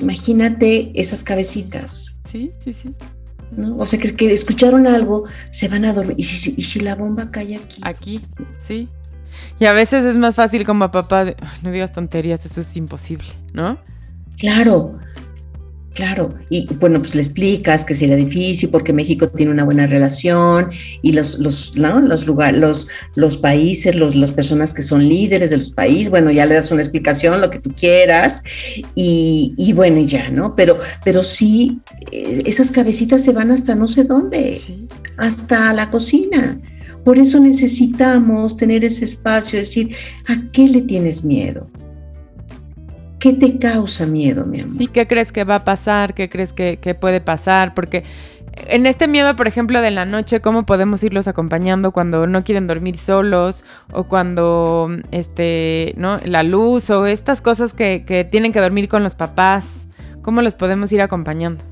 [0.00, 2.18] imagínate esas cabecitas.
[2.24, 2.94] Sí, sí, sí.
[3.52, 3.76] ¿no?
[3.76, 6.16] O sea, que, que escucharon algo, se van a dormir.
[6.18, 7.80] ¿Y si, ¿Y si la bomba cae aquí?
[7.82, 8.20] Aquí,
[8.58, 8.88] sí.
[9.58, 13.78] Y a veces es más fácil como papá, no digas tonterías, eso es imposible, ¿no?
[14.38, 14.98] Claro,
[15.96, 20.68] Claro, y bueno, pues le explicas que sería difícil porque México tiene una buena relación
[21.00, 25.70] y los, los, los, los, los países, los, las personas que son líderes de los
[25.70, 28.42] países, bueno, ya le das una explicación, lo que tú quieras,
[28.94, 30.54] y, y bueno, y ya, ¿no?
[30.54, 31.80] Pero, pero sí,
[32.12, 34.60] eh, esas cabecitas se van hasta no sé dónde,
[35.16, 36.60] hasta la cocina.
[37.06, 39.96] Por eso necesitamos tener ese espacio, decir,
[40.28, 41.70] ¿a qué le tienes miedo?
[43.26, 44.78] ¿Qué te causa miedo, mi amor?
[44.78, 46.14] Sí, ¿qué crees que va a pasar?
[46.14, 47.74] ¿Qué crees que, puede pasar?
[47.74, 48.04] Porque
[48.68, 52.68] en este miedo, por ejemplo, de la noche, ¿cómo podemos irlos acompañando cuando no quieren
[52.68, 53.64] dormir solos?
[53.90, 56.18] O cuando, este, ¿no?
[56.24, 59.88] La luz o estas cosas que, que tienen que dormir con los papás.
[60.22, 61.64] ¿Cómo los podemos ir acompañando?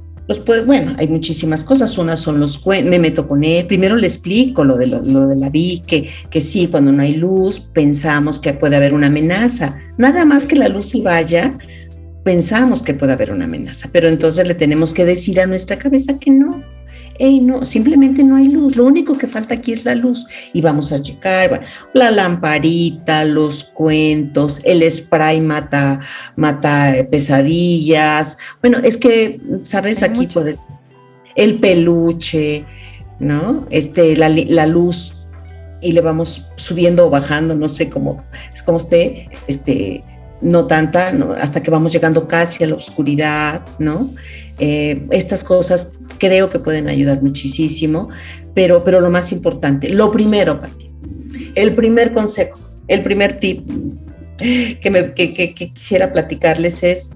[0.66, 1.98] Bueno, hay muchísimas cosas.
[1.98, 3.66] Unas son los cuentos, me meto con él.
[3.66, 7.14] Primero le explico lo de, lo, de la vi, que, que sí, cuando no hay
[7.14, 9.78] luz, pensamos que puede haber una amenaza.
[9.98, 11.58] Nada más que la luz se vaya,
[12.24, 13.90] pensamos que puede haber una amenaza.
[13.92, 16.73] Pero entonces le tenemos que decir a nuestra cabeza que no.
[17.18, 18.76] Hey, no, simplemente no hay luz.
[18.76, 20.26] Lo único que falta aquí es la luz.
[20.52, 21.62] Y vamos a checar
[21.92, 26.00] la lamparita, los cuentos, el spray mata,
[26.36, 28.38] mata pesadillas.
[28.60, 30.02] Bueno, es que, ¿sabes?
[30.02, 30.66] aquí puedes.
[31.36, 32.64] El peluche,
[33.18, 33.66] ¿no?
[33.70, 35.24] Este, la, la luz
[35.84, 40.02] y le vamos subiendo o bajando, no sé cómo, es como esté, este,
[40.40, 41.08] no tanta,
[41.40, 44.10] hasta que vamos llegando casi a la oscuridad, ¿no?
[44.58, 48.08] Eh, estas cosas creo que pueden ayudar muchísimo,
[48.54, 50.90] pero, pero lo más importante, lo primero, Pati,
[51.54, 53.66] el primer consejo, el primer tip
[54.38, 57.12] que, me, que quisiera platicarles es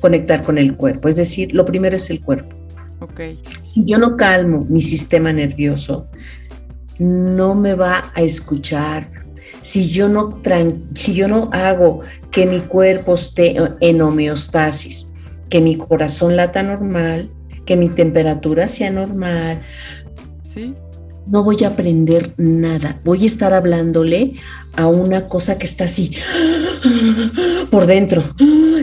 [0.00, 2.56] conectar con el cuerpo, es decir, lo primero es el cuerpo.
[3.00, 3.40] Okay.
[3.64, 6.06] Si yo no calmo mi sistema nervioso,
[6.98, 9.10] no me va a escuchar.
[9.60, 10.40] Si yo no,
[10.94, 12.00] si yo no hago
[12.30, 15.11] que mi cuerpo esté en homeostasis,
[15.52, 17.30] que mi corazón lata normal,
[17.66, 19.60] que mi temperatura sea normal,
[20.42, 20.74] ¿Sí?
[21.26, 22.98] no voy a aprender nada.
[23.04, 24.32] Voy a estar hablándole
[24.76, 26.12] a una cosa que está así
[27.70, 28.24] por dentro.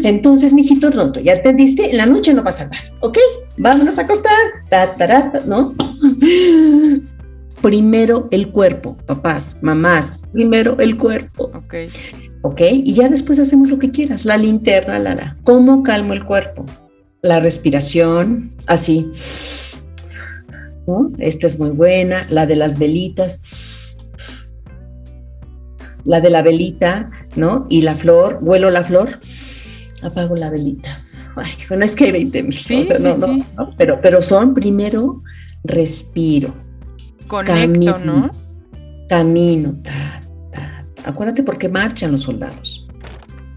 [0.04, 3.18] Entonces, mijito, no, ya entendiste, en la noche no pasa nada, ¿ok?
[3.58, 4.38] Vámonos a acostar,
[4.70, 5.74] ta, ¿no?
[7.64, 11.46] primero el cuerpo, papás, mamás, primero el cuerpo.
[11.56, 11.74] Ok.
[12.42, 15.38] Ok, y ya después hacemos lo que quieras, la linterna, la, la.
[15.44, 16.66] ¿Cómo calmo el cuerpo?
[17.22, 19.12] La respiración, así.
[21.18, 23.96] Esta es muy buena, la de las velitas.
[26.06, 27.68] La de la velita, ¿no?
[27.70, 29.20] Y la flor, vuelo la flor,
[30.02, 31.02] apago la velita.
[31.36, 32.54] Ay, bueno, es que hay 20 mil.
[32.54, 33.44] Sí, sí, no, sí.
[33.58, 35.22] no, pero, pero son primero
[35.64, 36.54] respiro
[37.28, 38.32] Conecto, camino, ¿no?
[39.08, 39.76] Camino,
[41.06, 42.88] Acuérdate por qué marchan los soldados.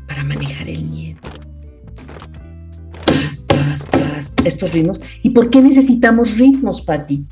[0.07, 1.21] Para manejar el miedo.
[3.07, 4.35] Paz, paz, paz.
[4.45, 5.01] Estos ritmos.
[5.23, 7.25] ¿Y por qué necesitamos ritmos, Patti?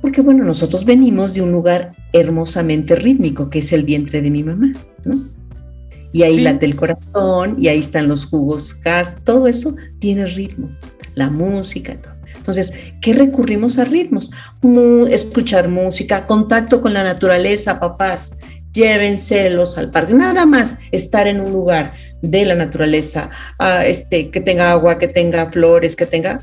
[0.00, 4.42] Porque, bueno, nosotros venimos de un lugar hermosamente rítmico, que es el vientre de mi
[4.42, 4.72] mamá,
[5.04, 5.16] ¿no?
[6.12, 10.70] Y ahí late el corazón, y ahí están los jugos gas, todo eso tiene ritmo.
[11.14, 12.14] La música, todo.
[12.36, 14.30] Entonces, ¿qué recurrimos a ritmos?
[15.10, 18.38] escuchar música, contacto con la naturaleza, papás.
[18.76, 23.30] Llévenselos al parque, nada más estar en un lugar de la naturaleza,
[23.86, 26.42] este, que tenga agua, que tenga flores, que tenga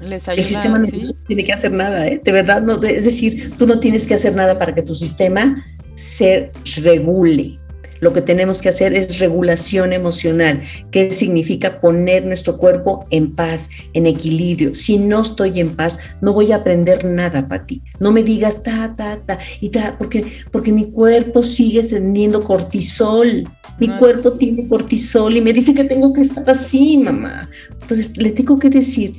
[0.00, 0.86] el sistema no
[1.26, 2.20] tiene que hacer nada, ¿eh?
[2.24, 5.64] de verdad, no, es decir, tú no tienes que hacer nada para que tu sistema
[5.94, 6.50] se
[6.82, 7.59] regule.
[8.00, 13.70] Lo que tenemos que hacer es regulación emocional, que significa poner nuestro cuerpo en paz,
[13.92, 14.74] en equilibrio.
[14.74, 17.82] Si no estoy en paz, no voy a aprender nada para ti.
[17.98, 23.48] No me digas ta, ta, ta, y ta, porque, porque mi cuerpo sigue teniendo cortisol.
[23.78, 27.48] Mi cuerpo tiene cortisol y me dice que tengo que estar así, mamá.
[27.80, 29.14] Entonces le tengo que decir,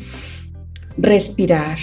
[0.97, 1.79] respirar,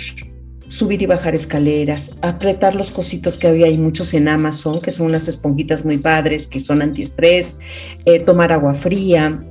[0.68, 5.06] subir y bajar escaleras, apretar los cositos que había, hay muchos en Amazon, que son
[5.06, 7.56] unas esponjitas muy padres, que son antiestrés,
[8.04, 9.42] eh, tomar agua fría,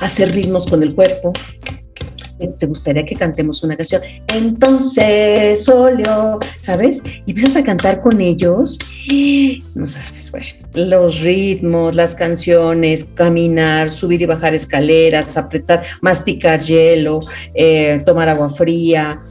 [0.00, 1.32] hacer ritmos con el cuerpo.
[2.58, 4.02] ¿Te gustaría que cantemos una canción?
[4.34, 7.00] Entonces, Solio, ¿sabes?
[7.24, 8.78] Y empiezas a cantar con ellos.
[9.76, 17.20] No sabes, bueno, los ritmos, las canciones, caminar, subir y bajar escaleras, apretar, masticar hielo,
[17.54, 19.22] eh, tomar agua fría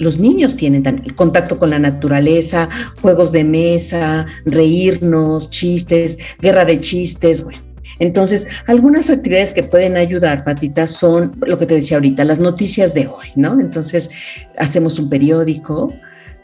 [0.00, 0.82] los niños tienen
[1.14, 2.68] contacto con la naturaleza,
[3.00, 7.58] juegos de mesa, reírnos, chistes, guerra de chistes, bueno.
[7.98, 12.94] Entonces, algunas actividades que pueden ayudar, Patita, son lo que te decía ahorita, las noticias
[12.94, 13.60] de hoy, ¿no?
[13.60, 14.10] Entonces,
[14.56, 15.92] hacemos un periódico,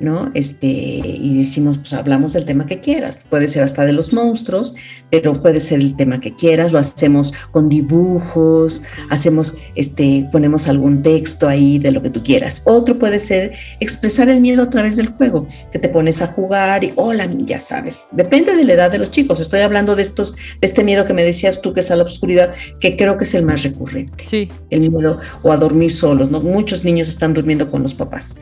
[0.01, 0.31] ¿no?
[0.35, 3.27] Este, y decimos, pues hablamos del tema que quieras.
[3.29, 4.75] Puede ser hasta de los monstruos,
[5.11, 6.73] pero puede ser el tema que quieras.
[6.73, 12.63] Lo hacemos con dibujos, hacemos, este, ponemos algún texto ahí de lo que tú quieras.
[12.65, 16.85] Otro puede ser expresar el miedo a través del juego, que te pones a jugar
[16.85, 18.09] y, hola, ya sabes.
[18.13, 19.41] Depende de la edad de los chicos.
[19.41, 22.05] Estoy hablando de estos, de este miedo que me decías tú, que es a la
[22.05, 24.25] oscuridad, que creo que es el más recurrente.
[24.27, 24.49] Sí.
[24.71, 26.41] El miedo o a dormir solos, ¿no?
[26.41, 28.37] Muchos niños están durmiendo con los papás.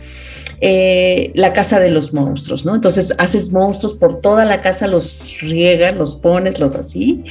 [0.61, 2.75] Eh, la casa de los monstruos, ¿no?
[2.75, 7.25] Entonces haces monstruos por toda la casa, los riegas, los pones, los así,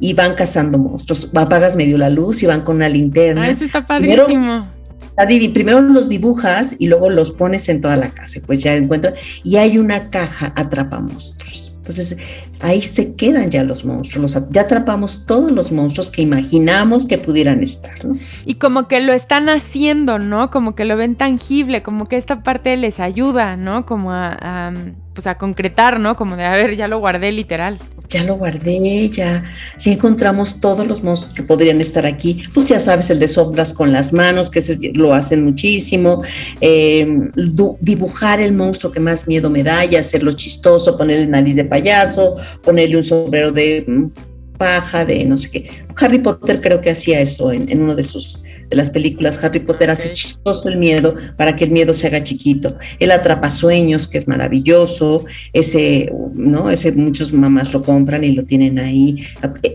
[0.00, 1.30] y van cazando monstruos.
[1.34, 3.44] Apagas medio la luz y van con una linterna.
[3.44, 4.68] Ah, eso está padrísimo.
[5.16, 9.14] Primero, primero los dibujas y luego los pones en toda la casa, pues ya encuentran,
[9.42, 11.72] y hay una caja atrapa monstruos.
[11.76, 12.16] Entonces,
[12.60, 17.62] ahí se quedan ya los monstruos, ya atrapamos todos los monstruos que imaginamos que pudieran
[17.62, 18.16] estar, ¿no?
[18.44, 20.50] Y como que lo están haciendo, ¿no?
[20.50, 23.86] Como que lo ven tangible, como que esta parte les ayuda, ¿no?
[23.86, 24.72] Como a,
[25.16, 26.14] pues a concretar, ¿no?
[26.14, 27.78] Como de, a ver, ya lo guardé literal.
[28.08, 29.42] ya lo guardé, ya,
[29.78, 32.44] ya encontramos todos los monstruos que podrían estar aquí.
[32.52, 34.60] Pues ya sabes, el de sombras con las manos, que
[34.92, 36.22] lo hacen muchísimo.
[36.60, 37.32] Em,
[37.80, 42.36] dibujar el monstruo que más miedo me da y hacerlo chistoso, ponerle nariz de payaso,
[42.62, 45.70] ponerle un sombrero de mm, paja, de no sé qué.
[45.98, 49.42] Harry Potter creo que hacía eso en, en uno de sus de las películas.
[49.42, 52.76] Harry Potter hace chistoso el miedo para que el miedo se haga chiquito.
[52.98, 56.70] El atrapasueños, que es maravilloso, ese, ¿no?
[56.70, 59.24] Ese muchos mamás lo compran y lo tienen ahí.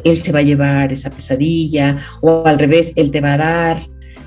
[0.04, 3.78] Él se va a llevar esa pesadilla, o al revés, él te va a dar.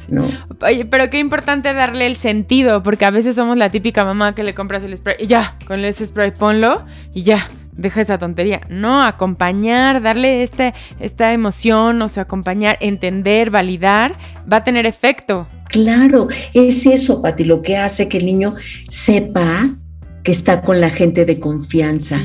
[0.09, 0.29] ¿no?
[0.61, 4.45] Oye, pero qué importante darle el sentido, porque a veces somos la típica mamá que
[4.45, 6.85] le compras el spray y ya, con ese spray ponlo
[7.15, 8.61] y ya, deja esa tontería.
[8.69, 14.17] No, acompañar, darle este, esta emoción, o sea, acompañar, entender, validar,
[14.51, 15.49] va a tener efecto.
[15.69, 18.55] Claro, es eso, Pati, lo que hace que el niño
[18.89, 19.77] sepa
[20.23, 22.21] que está con la gente de confianza,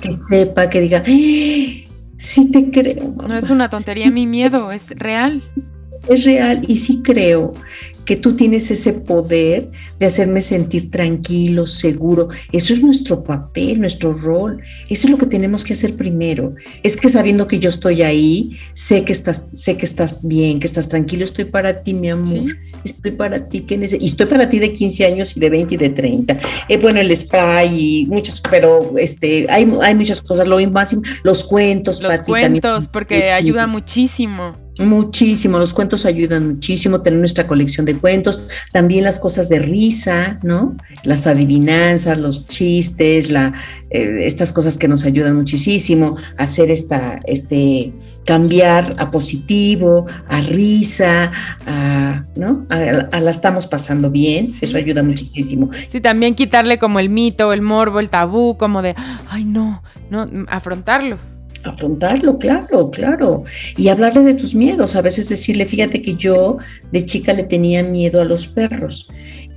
[0.00, 1.84] que sepa, que diga, ¡Eh!
[2.16, 3.14] sí te creo.
[3.28, 5.42] No es una tontería mi miedo, es real.
[6.08, 7.52] Es real y sí creo
[8.04, 12.28] que tú tienes ese poder de hacerme sentir tranquilo, seguro.
[12.52, 14.62] Eso es nuestro papel, nuestro rol.
[14.88, 16.54] Eso es lo que tenemos que hacer primero.
[16.82, 20.66] Es que sabiendo que yo estoy ahí, sé que estás, sé que estás bien, que
[20.66, 22.56] estás tranquilo, estoy para ti, mi amor.
[22.84, 25.76] Estoy para ti, que y estoy para ti de 15 años y de 20 y
[25.76, 26.40] de 30.
[26.68, 31.44] Eh, bueno, el spray y muchas, pero este, hay, hay muchas cosas, lo más, los
[31.44, 32.00] cuentos.
[32.00, 34.56] Los cuentos, porque ayuda muchísimo.
[34.80, 40.40] Muchísimo, los cuentos ayudan muchísimo, tener nuestra colección de cuentos, también las cosas de risa,
[40.42, 40.76] ¿no?
[41.04, 43.52] Las adivinanzas, los chistes, la,
[43.90, 47.92] eh, estas cosas que nos ayudan muchísimo, hacer esta, este,
[48.24, 51.32] cambiar a positivo, a risa,
[51.66, 52.66] a, ¿no?
[52.68, 55.70] A, la estamos pasando bien, eso ayuda muchísimo.
[55.88, 58.94] Sí, también quitarle como el mito, el morbo, el tabú, como de,
[59.30, 61.18] ay no, no, afrontarlo
[61.64, 63.44] afrontarlo, claro, claro.
[63.76, 64.96] Y hablarle de tus miedos.
[64.96, 66.58] A veces decirle, fíjate que yo
[66.90, 69.08] de chica le tenía miedo a los perros.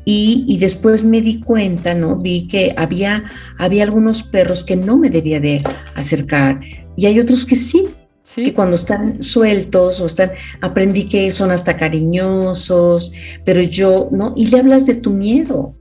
[0.08, 2.18] Y, después me di cuenta, ¿no?
[2.18, 3.24] Vi que había,
[3.58, 5.64] había algunos perros que no me debía de
[5.96, 6.60] acercar
[6.96, 7.88] y hay otros que sí,
[8.36, 8.44] ¿Sí?
[8.44, 13.14] que cuando están sueltos o están, aprendí que son hasta cariñosos,
[13.46, 14.34] pero yo, ¿no?
[14.36, 15.74] Y le hablas de tu miedo,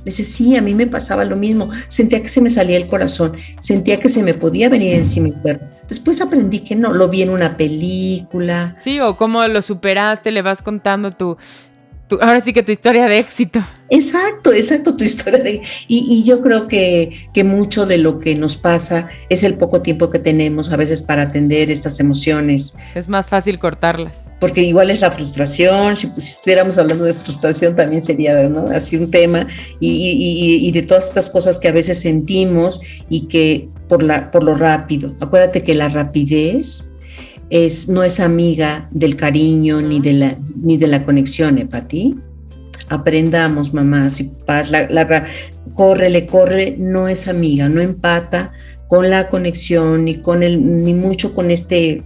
[0.00, 1.68] le dice, sí, a mí me pasaba lo mismo.
[1.88, 5.34] Sentía que se me salía el corazón, sentía que se me podía venir encima el
[5.34, 5.66] cuerpo.
[5.88, 8.76] Después aprendí que no, lo vi en una película.
[8.80, 11.36] Sí, o cómo lo superaste, le vas contando tu,
[12.20, 13.60] ahora sí que tu historia de éxito.
[13.90, 15.62] Exacto, exacto, tu historia de...
[15.88, 20.10] Y, yo creo que, que, mucho de lo que nos pasa es el poco tiempo
[20.10, 22.76] que tenemos a veces para atender estas emociones.
[22.94, 24.36] Es más fácil cortarlas.
[24.40, 28.66] Porque igual es la frustración, si, pues, estuviéramos hablando de frustración también sería ¿no?
[28.68, 29.48] así un tema,
[29.80, 34.44] y, y, de todas estas cosas que a veces sentimos y que por, la, por
[34.44, 35.16] lo rápido.
[35.20, 36.92] Acuérdate que la rapidez
[37.50, 42.16] es, no es amiga del cariño ni de la, ni de la conexión, ¿eh, Pati?
[42.88, 45.26] Aprendamos, mamá, si paz, la, la,
[45.74, 48.52] corre, corre, no es amiga, no empata
[48.88, 52.02] con la conexión ni con el, ni mucho con este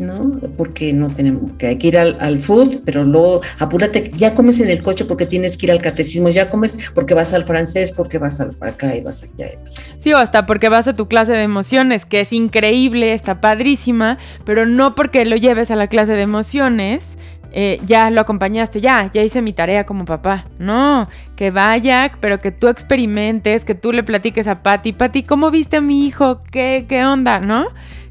[0.00, 0.40] ¿no?
[0.56, 4.70] Porque no tenemos, que hay que ir al, food, pero luego apúrate, ya comes en
[4.70, 8.18] el coche porque tienes que ir al catecismo, ya comes porque vas al francés, porque
[8.18, 9.50] vas al, acá y vas allá.
[9.98, 14.18] Sí, o hasta porque vas a tu clase de emociones, que es increíble, está padrísima,
[14.44, 17.16] pero no porque lo lleves a la clase de emociones,
[17.52, 20.46] eh, ya lo acompañaste, ya, ya hice mi tarea como papá.
[20.58, 25.50] No, que vaya, pero que tú experimentes, que tú le platiques a Patti, Patti, ¿cómo
[25.50, 26.42] viste a mi hijo?
[26.50, 27.40] ¿Qué, qué onda?
[27.40, 27.66] ¿No?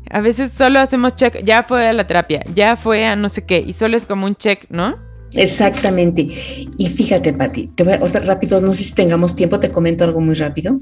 [0.10, 3.45] A veces solo hacemos check, ya fue a la terapia, ya fue a no sé
[3.45, 4.97] qué, y solo es como un check, ¿no?
[5.36, 6.22] Exactamente.
[6.78, 10.22] Y fíjate, Pati, te voy a, rápido, no sé si tengamos tiempo, te comento algo
[10.22, 10.80] muy rápido.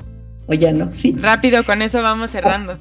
[0.48, 1.14] O ya no, sí.
[1.20, 2.78] Rápido, con eso vamos cerrando.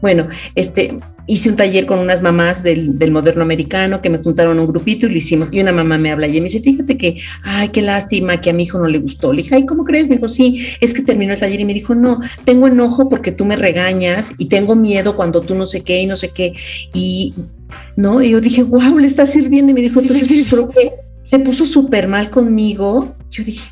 [0.00, 4.66] Bueno, este, hice un taller con unas mamás del, moderno americano que me juntaron un
[4.66, 5.48] grupito y lo hicimos.
[5.52, 8.52] Y una mamá me habla y me dice, fíjate que, ay, qué lástima que a
[8.52, 9.32] mi hijo no le gustó.
[9.32, 10.08] Le dije, ay, ¿cómo crees?
[10.08, 13.32] Me dijo, sí, es que terminó el taller y me dijo, no, tengo enojo porque
[13.32, 16.54] tú me regañas y tengo miedo cuando tú no sé qué y no sé qué.
[16.94, 17.34] Y,
[17.96, 18.22] ¿no?
[18.22, 19.70] Y yo dije, wow, le está sirviendo.
[19.70, 20.92] Y me dijo, entonces, pues, que
[21.22, 23.14] se puso súper mal conmigo.
[23.30, 23.70] Yo dije,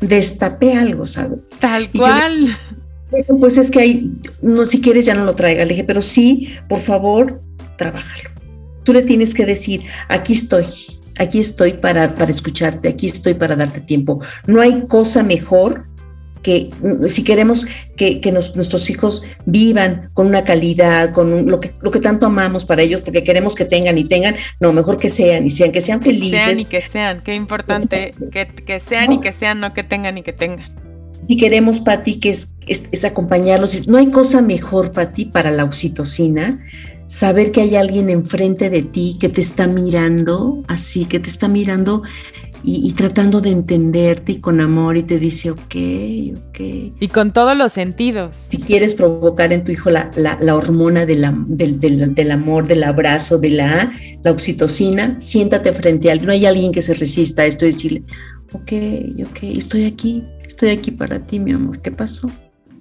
[0.00, 1.40] destapé algo, ¿sabes?
[1.58, 2.56] Tal cual
[3.40, 4.06] pues es que hay,
[4.42, 5.64] no, si quieres ya no lo traiga.
[5.64, 7.40] Le dije, pero sí, por favor,
[7.76, 8.30] trabájalo.
[8.82, 10.64] Tú le tienes que decir, aquí estoy,
[11.18, 14.20] aquí estoy para, para escucharte, aquí estoy para darte tiempo.
[14.46, 15.86] No hay cosa mejor
[16.42, 16.70] que
[17.08, 22.26] si queremos que, nuestros hijos vivan con una calidad, con lo, que, lo que tanto
[22.26, 25.72] amamos para ellos, porque queremos que tengan y tengan, no, mejor que sean y sean,
[25.72, 26.40] que sean felices.
[26.40, 30.16] Sean y que sean, qué importante, que, que sean y que sean, no que tengan
[30.16, 30.87] y que tengan
[31.28, 33.86] Y queremos, Pati, que es, es, acompañarlos.
[33.86, 36.58] No hay cosa mejor, Pati, para la oxitocina,
[37.06, 41.46] saber que hay alguien enfrente de ti que te está mirando, así, que te está
[41.46, 42.02] mirando
[42.62, 45.74] y, tratando de entenderte y con amor y te dice, ok,
[46.48, 46.60] ok.
[47.00, 48.36] Y con todos los sentidos.
[48.48, 53.50] Si quieres provocar en tu hijo la, la, hormona del, del, amor, del abrazo, de
[53.50, 53.92] la,
[54.24, 56.26] la oxitocina, siéntate frente a alguien.
[56.26, 58.02] No hay alguien que se resista a esto y decirle,
[58.52, 58.72] ok,
[59.30, 60.24] ok, estoy aquí,
[60.58, 62.28] estoy aquí para ti, mi amor, ¿qué pasó?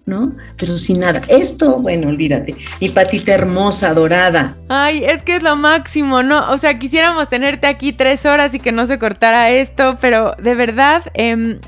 [0.07, 0.35] ¿no?
[0.57, 1.21] Pero sin nada.
[1.27, 2.55] Esto, bueno, olvídate.
[2.79, 4.55] Mi patita hermosa, dorada.
[4.69, 6.49] Ay, es que es lo máximo, ¿no?
[6.49, 10.55] O sea, quisiéramos tenerte aquí tres horas y que no se cortara esto, pero de
[10.55, 11.59] verdad, eh,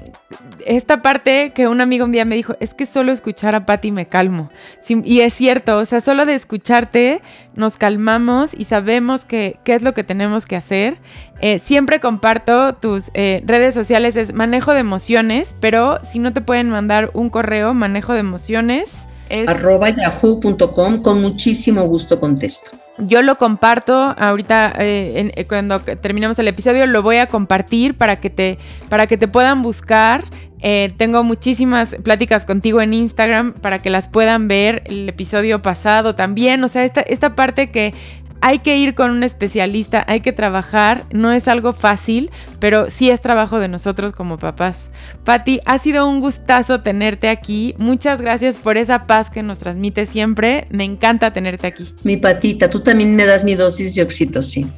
[0.65, 3.91] esta parte que un amigo un día me dijo, es que solo escuchar a Patti
[3.91, 4.49] me calmo.
[4.87, 7.21] y es cierto, o sea, solo de escucharte
[7.55, 10.97] nos calmamos y sabemos qué es lo que tenemos que hacer.
[11.41, 16.41] Eh, siempre comparto tus eh, redes sociales, es manejo de emociones, pero si no te
[16.41, 18.89] pueden mandar un correo, manejo de emociones.
[19.29, 19.47] Es...
[19.47, 22.71] Arroba yahoo.com, con muchísimo gusto contesto.
[22.97, 28.29] Yo lo comparto ahorita eh, cuando terminemos el episodio lo voy a compartir para que
[28.29, 28.57] te
[28.89, 30.25] para que te puedan buscar
[30.61, 36.15] eh, tengo muchísimas pláticas contigo en Instagram para que las puedan ver el episodio pasado
[36.15, 36.63] también.
[36.63, 37.93] O sea, esta, esta parte que
[38.41, 43.09] hay que ir con un especialista, hay que trabajar, no es algo fácil, pero sí
[43.09, 44.89] es trabajo de nosotros como papás.
[45.23, 47.75] Patti, ha sido un gustazo tenerte aquí.
[47.77, 50.67] Muchas gracias por esa paz que nos transmite siempre.
[50.69, 51.93] Me encanta tenerte aquí.
[52.03, 54.69] Mi patita, tú también me das mi dosis de oxitocina.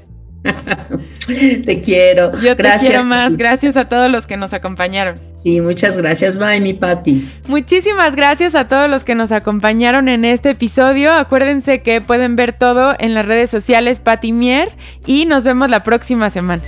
[1.66, 2.32] te quiero.
[2.42, 3.38] Yo te quiero más.
[3.38, 5.16] Gracias a todos los que nos acompañaron.
[5.36, 6.38] Sí, muchas gracias.
[6.38, 7.30] Bye, mi Patti.
[7.48, 11.12] Muchísimas gracias a todos los que nos acompañaron en este episodio.
[11.12, 14.70] Acuérdense que pueden ver todo en las redes sociales Patti Mier
[15.06, 16.64] y nos vemos la próxima semana.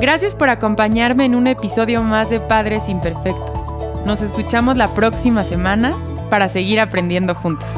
[0.00, 3.60] Gracias por acompañarme en un episodio más de Padres Imperfectos.
[4.06, 5.94] Nos escuchamos la próxima semana
[6.30, 7.68] para seguir aprendiendo juntos.